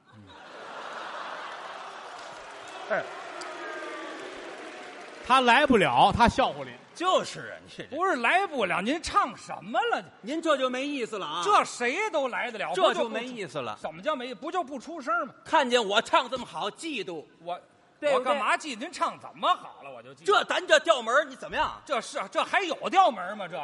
[5.26, 6.74] 他来不了，他笑话您。
[6.94, 10.04] 就是啊，你不是来不了，您唱什么了？
[10.20, 11.42] 您这就没意思了啊！
[11.42, 13.24] 这谁都来得了，这就没。
[13.24, 13.78] 意思了。
[13.80, 14.36] 怎么叫没？
[14.36, 15.34] 不就不出声吗？
[15.46, 17.58] 看见我唱这么好，嫉妒我
[18.02, 19.90] 对对我干嘛记您唱怎么好了？
[19.90, 21.82] 我就记这咱这调门儿你怎么样？
[21.86, 23.48] 这是这还有调门吗？
[23.48, 23.64] 这个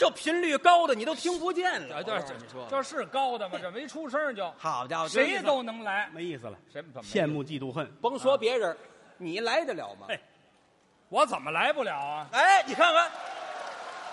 [0.00, 2.02] 这频率高的你都听不见了。
[2.02, 3.58] 这这我告诉你说，这是高的吗？
[3.60, 7.26] 这没出声就 好家伙，谁都能来，没意思了，谁怎么羡？
[7.26, 7.86] 慕嫉妒恨。
[8.00, 8.74] 甭说别人，
[9.18, 10.06] 你来得了吗？
[10.08, 10.18] 嘿
[11.10, 12.26] 我怎么来不了啊？
[12.32, 13.10] 哎，你看看，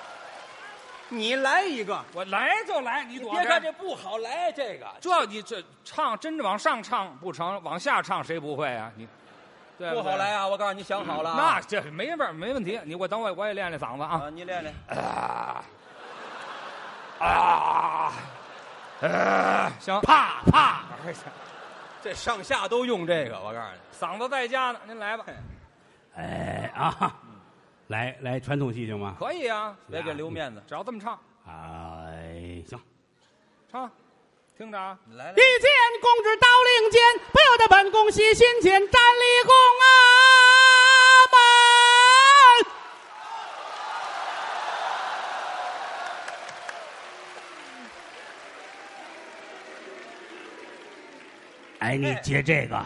[1.07, 8.91] 你来一个，我来就来，你别看这不好来，这个这你这唱真往上唱不成，往下唱谁不会啊？
[8.97, 9.07] 你
[9.77, 10.45] 对对不好来啊！
[10.45, 11.61] 我告诉你，想好了那啊。
[11.65, 14.75] 这没法没问题，你我等会我也练练嗓子啊啊，你练练。
[14.89, 15.63] 啊
[17.19, 18.13] 啊！
[19.01, 21.13] 呃，行，啪啪，哎
[22.01, 23.79] 这上下都用这个，我告诉你。
[23.99, 25.25] 嗓子在家呢，您来吧，
[26.15, 27.13] 哎啊，
[27.87, 29.15] 来来传统戏行吗？
[29.19, 32.79] 可以啊，别给留面子，只要这么唱，哎，行。
[33.71, 33.91] 唱，
[34.57, 34.97] 听着啊。
[35.05, 35.35] 你来来一。
[35.35, 35.69] 见
[36.01, 36.47] 公之到
[36.81, 37.01] 令间，
[37.31, 39.85] 不由得本宫喜心间，站立宫啊
[41.31, 41.37] 门。
[51.87, 52.85] 哎，你接这个，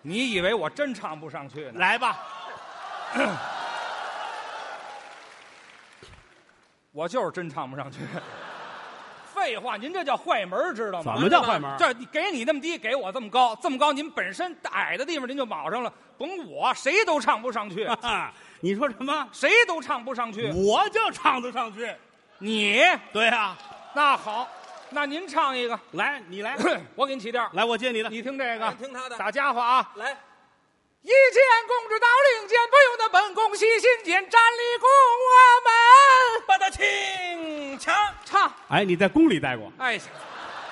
[0.00, 1.72] 你以为我真唱不上去呢？
[1.74, 2.16] 来吧。
[6.92, 7.98] 我就是真唱不上去。
[9.34, 11.12] 废话，您这叫坏门儿，知道吗？
[11.14, 19.28] 怎么叫坏门儿这给你那么低，给我这么高，这么高，您本身矮的地方您就卯上了，甭我谁都唱不上去，啊，你说什么？
[19.32, 20.50] 谁都唱不上去。
[20.52, 21.94] 我就唱得上去。
[22.38, 22.82] 你
[23.12, 23.54] 对啊，
[23.92, 24.48] 那好，
[24.90, 26.56] 那您唱一个，来，你来，
[26.94, 27.48] 我给你起调。
[27.52, 28.08] 来，我接你的。
[28.08, 29.92] 你听这个，听他的打家伙啊！
[29.96, 30.10] 来，
[31.02, 32.06] 一见公主到
[32.40, 34.88] 令箭，不由得本宫喜心间，站立宫
[35.34, 35.72] 啊门。
[36.46, 37.94] 把他轻强。
[38.24, 39.72] 唱，哎，你在宫里待过？
[39.78, 40.00] 哎，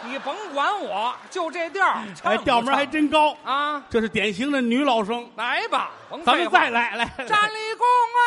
[0.04, 1.86] 你甭管我，就这调
[2.22, 3.82] 哎，调门还真高，啊！
[3.90, 5.28] 这是典型的女老生。
[5.36, 8.22] 来吧，甭咱们再来来，站立宫啊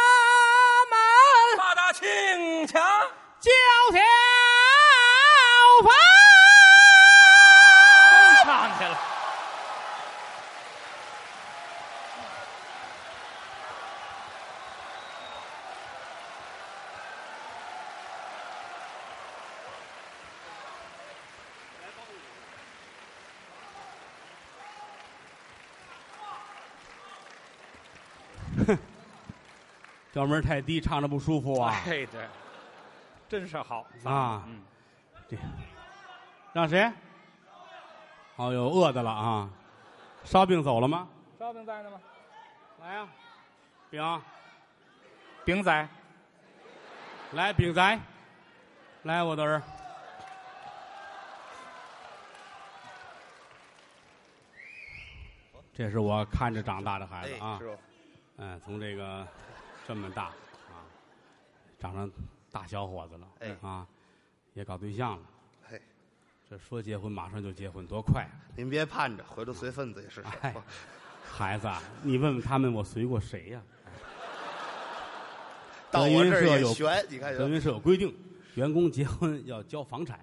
[0.92, 2.82] 门，把他轻强。
[3.40, 3.52] 叫
[3.92, 4.02] 条
[5.84, 5.92] 房。
[8.12, 8.98] 真唱去了。
[30.12, 31.72] 调门太低，唱着不舒服啊。
[31.86, 32.28] 哎，对，
[33.30, 34.64] 真是好啊嗯，
[35.30, 35.38] 这
[36.54, 36.92] 让谁？
[38.38, 39.50] 哦呦，饿的了啊！
[40.24, 41.08] 烧饼走了吗？
[41.40, 42.00] 烧饼在呢吗？
[42.82, 43.08] 来呀、
[43.90, 44.22] 饼，
[45.44, 45.88] 饼仔，
[47.34, 48.00] 来饼仔，
[49.04, 49.62] 来我的儿。
[55.74, 57.78] 这是我看着长大的孩子啊，傅，
[58.38, 59.28] 嗯，从这个
[59.88, 60.82] 这么大啊，
[61.80, 62.12] 长成
[62.52, 63.86] 大小伙子了，哎啊，
[64.58, 65.24] 也搞对象了。
[65.70, 65.80] 嘿，
[66.50, 68.34] 这说结婚马上就结婚，多快啊！
[68.56, 70.24] 您别盼着，回头随份子也是。
[70.42, 70.56] 哎，
[71.24, 73.62] 孩子啊，你问问他们，我随过谁呀、
[75.92, 78.12] 到我这儿德云社有也悬，你看德云社有规定，
[78.56, 80.20] 员工结婚要交房产，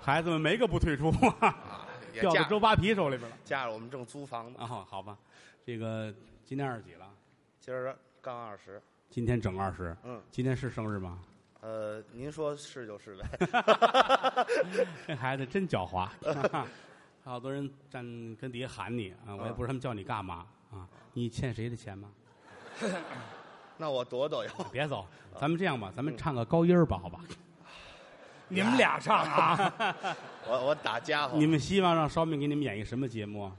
[0.00, 3.36] 孩子们没个不退出，啊，掉到周扒皮手里边了。
[3.44, 5.16] 嫁着我们正租房呢，啊，好吧，
[5.64, 6.12] 这个
[6.44, 7.08] 今年二十几了，
[7.60, 8.82] 今儿刚二十。
[9.08, 11.20] 今天整二十，嗯，今天是生日吗？
[11.60, 13.26] 呃，您说是就是 呗。
[15.06, 16.08] 这孩子真狡猾，
[17.24, 18.02] 好多人站
[18.36, 20.86] 跟底下喊你啊，我也不知道他们叫你干嘛啊？
[21.12, 22.08] 你欠谁的钱吗？
[23.76, 24.50] 那我躲躲呀。
[24.72, 25.06] 别走，
[25.40, 27.20] 咱们这样吧，咱们唱个高音儿吧，好吧？
[28.48, 29.72] 你们俩唱啊？
[30.46, 31.36] 我我打家伙。
[31.36, 33.52] 你们希望让烧饼给你们演一什么节目啊？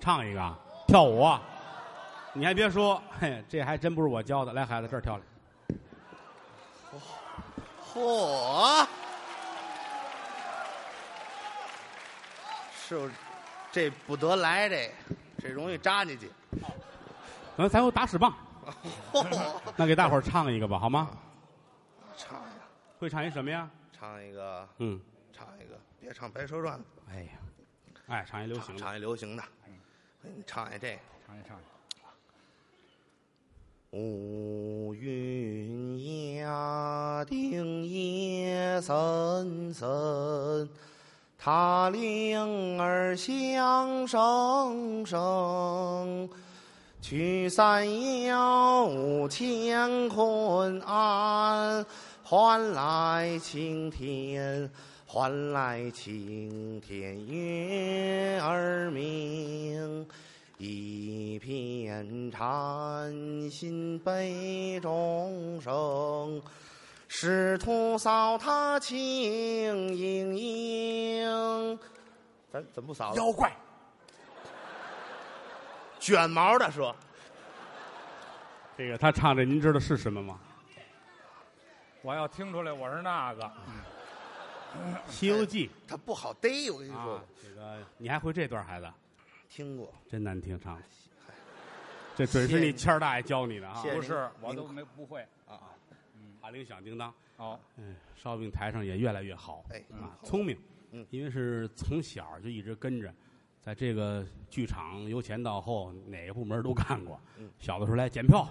[0.00, 1.40] 唱一个啊，跳舞啊？
[2.34, 4.52] 你还别说，嘿，这还真不是我教的。
[4.52, 5.22] 来，孩子，这儿跳来。
[7.92, 8.86] 嚯！
[12.74, 13.10] 是不
[13.70, 14.92] 这不得来这
[15.38, 16.30] 这容易扎进去。
[17.56, 18.34] 咱咱有打屎棒，
[19.76, 21.10] 那给大伙儿唱一个吧，好吗？
[22.16, 22.60] 唱一个，
[22.98, 23.68] 会唱一什么呀？
[23.92, 25.00] 唱一个，嗯，
[25.32, 27.30] 唱一个，别唱《白蛇传》了，哎呀，
[28.08, 28.80] 哎，唱一流行的。
[28.80, 29.42] 唱唱一流行的。
[30.22, 31.62] 你唱一这个，唱一唱一。
[33.92, 40.66] 乌云压顶夜深深，
[41.38, 46.26] 塔铃儿响声声。
[47.02, 47.86] 去山
[48.22, 48.88] 遥
[49.28, 51.84] 乾坤安，
[52.22, 54.70] 换来青天，
[55.04, 60.06] 换来青天月儿明。
[60.64, 66.40] 一片禅心悲众生，
[67.08, 71.78] 师徒扫他情盈盈。
[72.48, 73.16] 咱怎么不扫了？
[73.16, 73.50] 妖怪，
[75.98, 76.94] 卷毛的说，
[78.78, 80.38] 这个他唱的，您知道是什么吗？
[82.02, 83.42] 我要听出来我是那个，
[85.08, 88.88] 《西游记他不好逮，我跟你》说啊，，这个你还会这段孩子？
[89.52, 89.92] 听过。
[90.08, 90.76] 真难听唱。
[90.76, 90.82] 的。
[92.16, 93.82] 这准是你谦儿大爷教你的啊！
[93.82, 95.22] 不是我都没不会。
[96.40, 99.78] 大铃响叮当，哦，嗯，烧饼台上也越来越好，哎。
[99.92, 100.10] 啊，嗯。
[100.24, 100.58] 聪明，
[100.92, 101.06] 嗯。
[101.10, 103.14] 因为是从小就一直跟着，
[103.60, 107.50] 在这个剧场由前到后哪个部门都干过，嗯。
[107.58, 108.48] 小的时候来检票，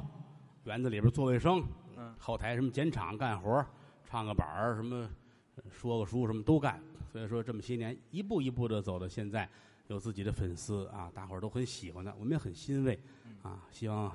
[0.66, 1.64] 园子里边做卫生，
[1.98, 2.14] 嗯。
[2.20, 3.66] 后台什么检场干活，
[4.06, 5.10] 唱个板儿什么，
[5.56, 6.80] 呃说个书什么都干，
[7.12, 9.50] 所以说这么些年一步一步的走到现在，
[9.92, 12.98] 有自己的粉丝啊，大伙儿都很喜欢他，我们也很欣慰，
[13.44, 14.10] 啊，希望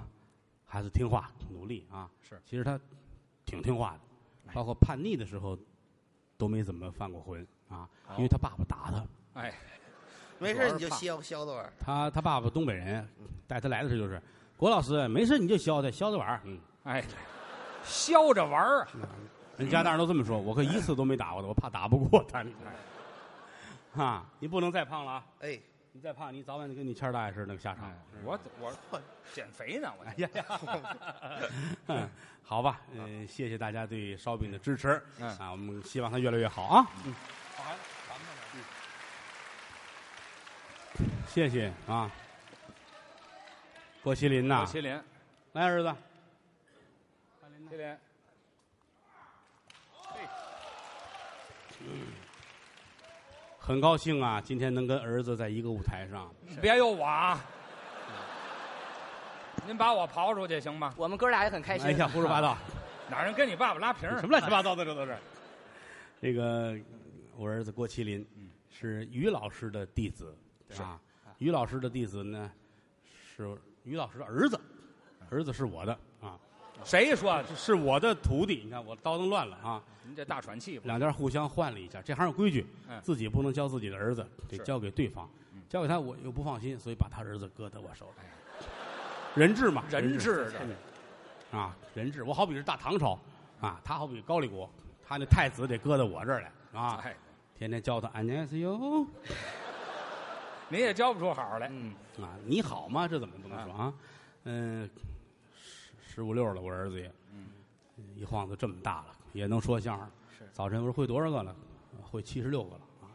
[0.64, 2.80] 孩子听话努力啊，是，其实他
[3.44, 4.00] 挺听话的。
[4.54, 5.58] 包括叛逆的时候，
[6.38, 9.06] 都没怎么犯过浑啊，因为他爸爸打他。
[9.34, 9.52] 哎，
[10.40, 13.06] 没事你就削削着玩儿，他他爸爸东北人，
[13.46, 14.22] 带他来的时候就是
[14.56, 17.04] 郭老师，没事你就削他削着玩儿嗯，哎，
[17.84, 19.12] 削着玩儿啊！
[19.58, 22.42] 人家大人都这么说，我可一次都没打过他，我怕打不过他。
[22.42, 22.72] 你看，
[23.96, 25.26] 啊，你不能再胖了啊！
[25.40, 25.58] 哎，
[25.92, 27.88] 你再胖，你早晚就跟你谦儿大爷似的那个下场。
[27.90, 27.96] 哎。
[28.24, 29.00] 我我
[29.32, 30.28] 减肥呢，我哎呀。
[30.34, 30.44] 呀，
[31.88, 32.08] 嗯，
[32.42, 35.28] 好吧，嗯，谢谢大家对烧饼的支持，嗯。
[35.38, 36.86] 啊，我们希望它越来越好啊。
[37.04, 37.14] 嗯，
[37.56, 37.74] 好，
[38.08, 38.60] 咱们嗯。
[41.26, 42.10] 谢谢啊，
[44.02, 45.02] 郭麒麟呐，郭麒麟，
[45.52, 45.88] 来儿子，
[47.70, 47.98] 麒麟，
[53.66, 56.32] 很高兴啊，今天能跟儿子在一个舞台上。
[56.62, 57.44] 别有我啊！
[59.66, 60.94] 您把我刨出去行吗？
[60.96, 61.88] 我们哥俩也很开心。
[61.88, 62.56] 哎呀，胡说八道，
[63.10, 64.20] 哪人跟你爸爸拉平儿？
[64.20, 65.16] 什么乱七八糟的，这都是。
[66.22, 66.78] 这个
[67.36, 68.24] 我儿子郭麒麟
[68.70, 70.32] 是于老师的弟子
[70.78, 71.00] 啊，
[71.38, 72.48] 于老师的弟子呢
[73.36, 74.60] 是于老师的儿子，
[75.28, 76.15] 儿子是我的啊，
[76.84, 77.56] 谁说的？
[77.56, 78.62] 是我的徒弟。
[78.64, 80.82] 你看我刀弄乱了啊，您这大喘气吧？
[80.86, 88.68] 两家互相换了一下，这行有规矩嗯，自己不能教自己的儿子，得是交给对方嗯，交给他我又不放心，所以把他儿子搁在我手里。
[89.34, 90.52] 人质嘛，人质
[91.52, 92.22] 嗯啊，人质。
[92.22, 93.18] 我好比是大唐朝
[93.60, 94.68] 啊，他好比高丽国，
[95.06, 97.14] 他那太子得搁到我这儿来啊，哎，
[97.58, 99.06] 天天教他安年是哟
[100.68, 101.68] 你也教不出好来。
[101.70, 103.06] 嗯，啊，你好吗？
[103.06, 103.94] 这怎么不能说啊？
[104.44, 104.88] 嗯，
[106.16, 107.44] 十十五六了，我儿子也，嗯
[108.14, 110.10] 一晃就这么大了，也能说相声。
[110.30, 111.54] 是早晨我说会多少个了？
[112.02, 113.12] 会七十六个了啊，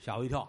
[0.00, 0.42] 吓我一跳。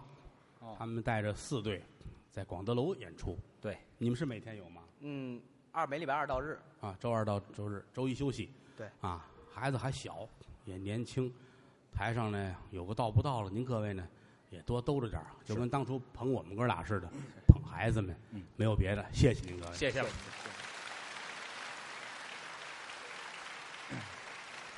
[0.58, 1.80] 哦他们带着四队
[2.28, 3.38] 在广德楼演出。
[3.60, 4.82] 对，你们是每天有吗？
[4.98, 5.40] 嗯，
[5.70, 8.50] 二每礼拜二到日，啊，周二到周日，周一休息。
[8.76, 10.28] 对啊，孩子还小，
[10.64, 11.32] 也年轻，
[11.92, 14.04] 台上呢有个到不到了，您各位呢
[14.50, 17.08] 也多兜着点儿就跟当初捧我们哥俩似的，
[17.46, 19.76] 捧孩子们，嗯没有别的，谢谢您各位。
[19.76, 20.02] 谢谢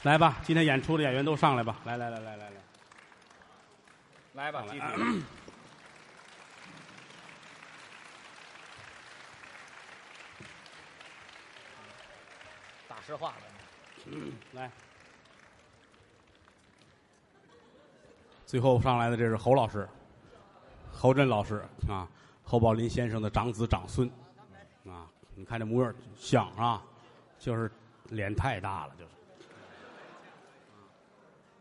[0.05, 2.61] 来吧，今天演出的演员都上来吧，来来来来来来，
[4.35, 4.63] 来吧。
[12.87, 13.37] 大实话了。
[14.53, 14.71] 来。
[18.45, 19.89] 最后上来的这是侯老师，
[20.93, 22.07] 侯震老师啊，
[22.43, 24.07] 侯宝林先生的长子长孙，
[24.87, 26.83] 啊，你看这模样像啊，
[27.39, 27.73] 就是
[28.11, 29.11] 脸太大了，就是。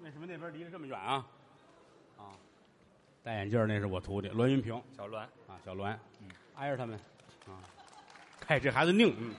[0.04, 1.26] 为什么那边离得这么远啊？
[2.18, 2.36] 啊，
[3.24, 7.00] 戴眼镜儿那是我徒弟栾云平小栾，啊，小栾，嗯挨着他们
[7.48, 7.64] 啊。
[8.48, 9.34] 哎，这孩子拧，嗯。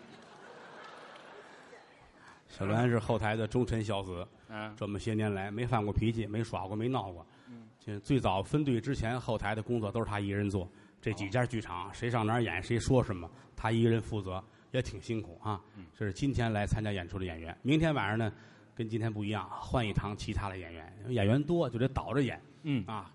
[2.49, 7.27] 小栾是后台的忠臣孝子，嗯，这么些年来没犯过脾气，没耍过，没闹过。
[8.03, 10.67] 最早分队之前，后台的工作都是他一个人做。
[11.03, 15.61] 这几家剧场，谁上哪儿演，谁说什么，他一个人负责，也挺辛苦啊。
[15.77, 17.55] 嗯这是今天来参加演出的演员。
[17.61, 18.33] 明天晚上呢，
[18.75, 20.95] 跟今天不一样，换一堂其他的演员。
[21.09, 23.11] 演员多就得倒着演嗯，啊。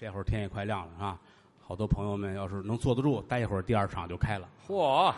[0.00, 1.18] 这会儿天也快亮了啊，
[1.60, 4.48] 好多朋友们要是能坐得住，待一会儿第二场就开了。
[4.66, 5.12] 嚯，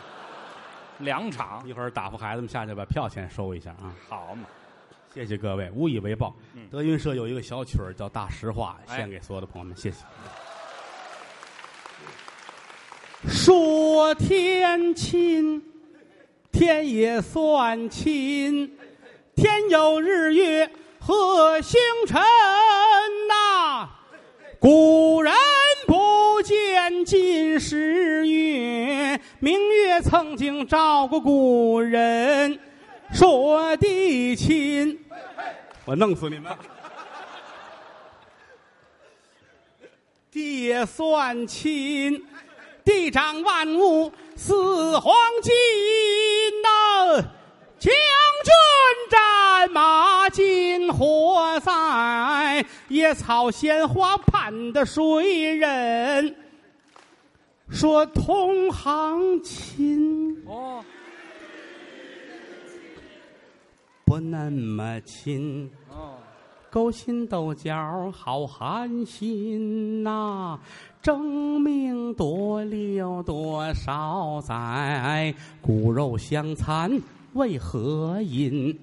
[0.97, 3.93] 两场，一会儿打发孩子们下去把票钱收一下啊！
[4.09, 4.47] 好嘛，
[5.13, 6.35] 谢谢各位，无以为报。
[6.55, 10.03] 嗯德云社有一个小曲儿叫《大实话》，哎献给所有的朋友们，谢谢。
[13.27, 15.61] 说天亲，
[16.51, 18.75] 天也算亲，
[19.41, 20.69] 天有日月
[20.99, 22.21] 和星辰
[23.27, 23.89] 呐、
[24.59, 25.33] 古人
[25.87, 32.59] 不见今时月，明月曾经照过古人。
[33.11, 35.03] 说地亲，
[35.85, 36.55] 我弄死你们！
[40.29, 42.23] 地也算亲，
[42.85, 45.51] 地长万物似黄金
[46.61, 47.25] 呐、
[47.81, 48.53] 将军
[49.09, 56.35] 战马金火在，野草鲜花盼的谁人？
[57.69, 60.37] 说同行亲。
[60.45, 60.85] 哦，
[64.05, 66.17] 不那么亲，哦，
[66.69, 70.59] 勾心斗角好寒心呐、
[71.01, 75.33] 争名夺利有多少载？
[75.61, 77.01] 骨肉相残
[77.33, 78.77] 为何因？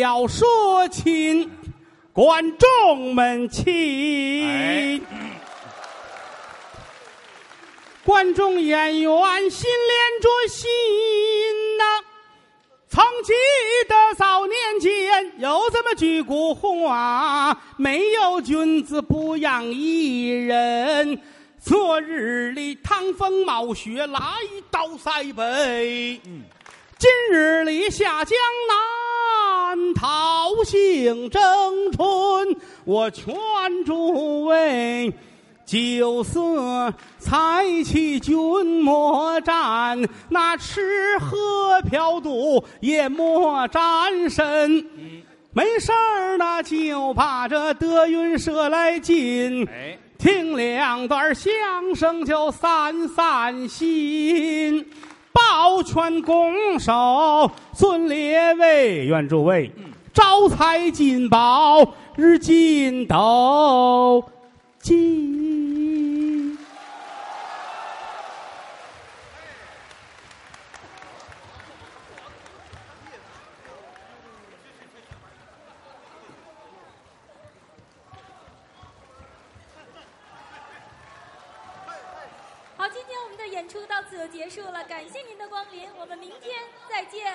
[0.00, 1.48] 要说亲，
[2.12, 4.44] 观众们亲。
[4.48, 5.00] 哎
[8.04, 9.12] 观众演员
[9.48, 10.68] 心连着心
[11.78, 11.84] 呐、
[12.88, 13.32] 曾记
[13.88, 21.16] 得早年间有这么句古话：没有君子不养艺人。
[21.60, 24.20] 昨日里趟风冒雪来
[24.68, 26.20] 到塞北，
[27.02, 28.38] 今日里下江
[28.68, 31.40] 南讨杏争
[31.90, 32.56] 春。
[32.84, 33.34] 我劝
[33.84, 35.12] 诸位。
[35.66, 38.36] 酒色财气君
[38.84, 44.86] 莫沾，那吃喝嫖赌也莫沾身。
[45.50, 54.88] 没事儿呢，就把这德云社来进，哎，听两段相声就散散心。
[55.32, 59.72] 抱拳拱手，尊列位，愿诸位
[60.12, 64.24] 招财进宝，日进斗
[64.78, 65.32] 金。
[82.76, 87.32] 好，今天我们的演出到此就结束了，感谢您的光临，我们明天再见。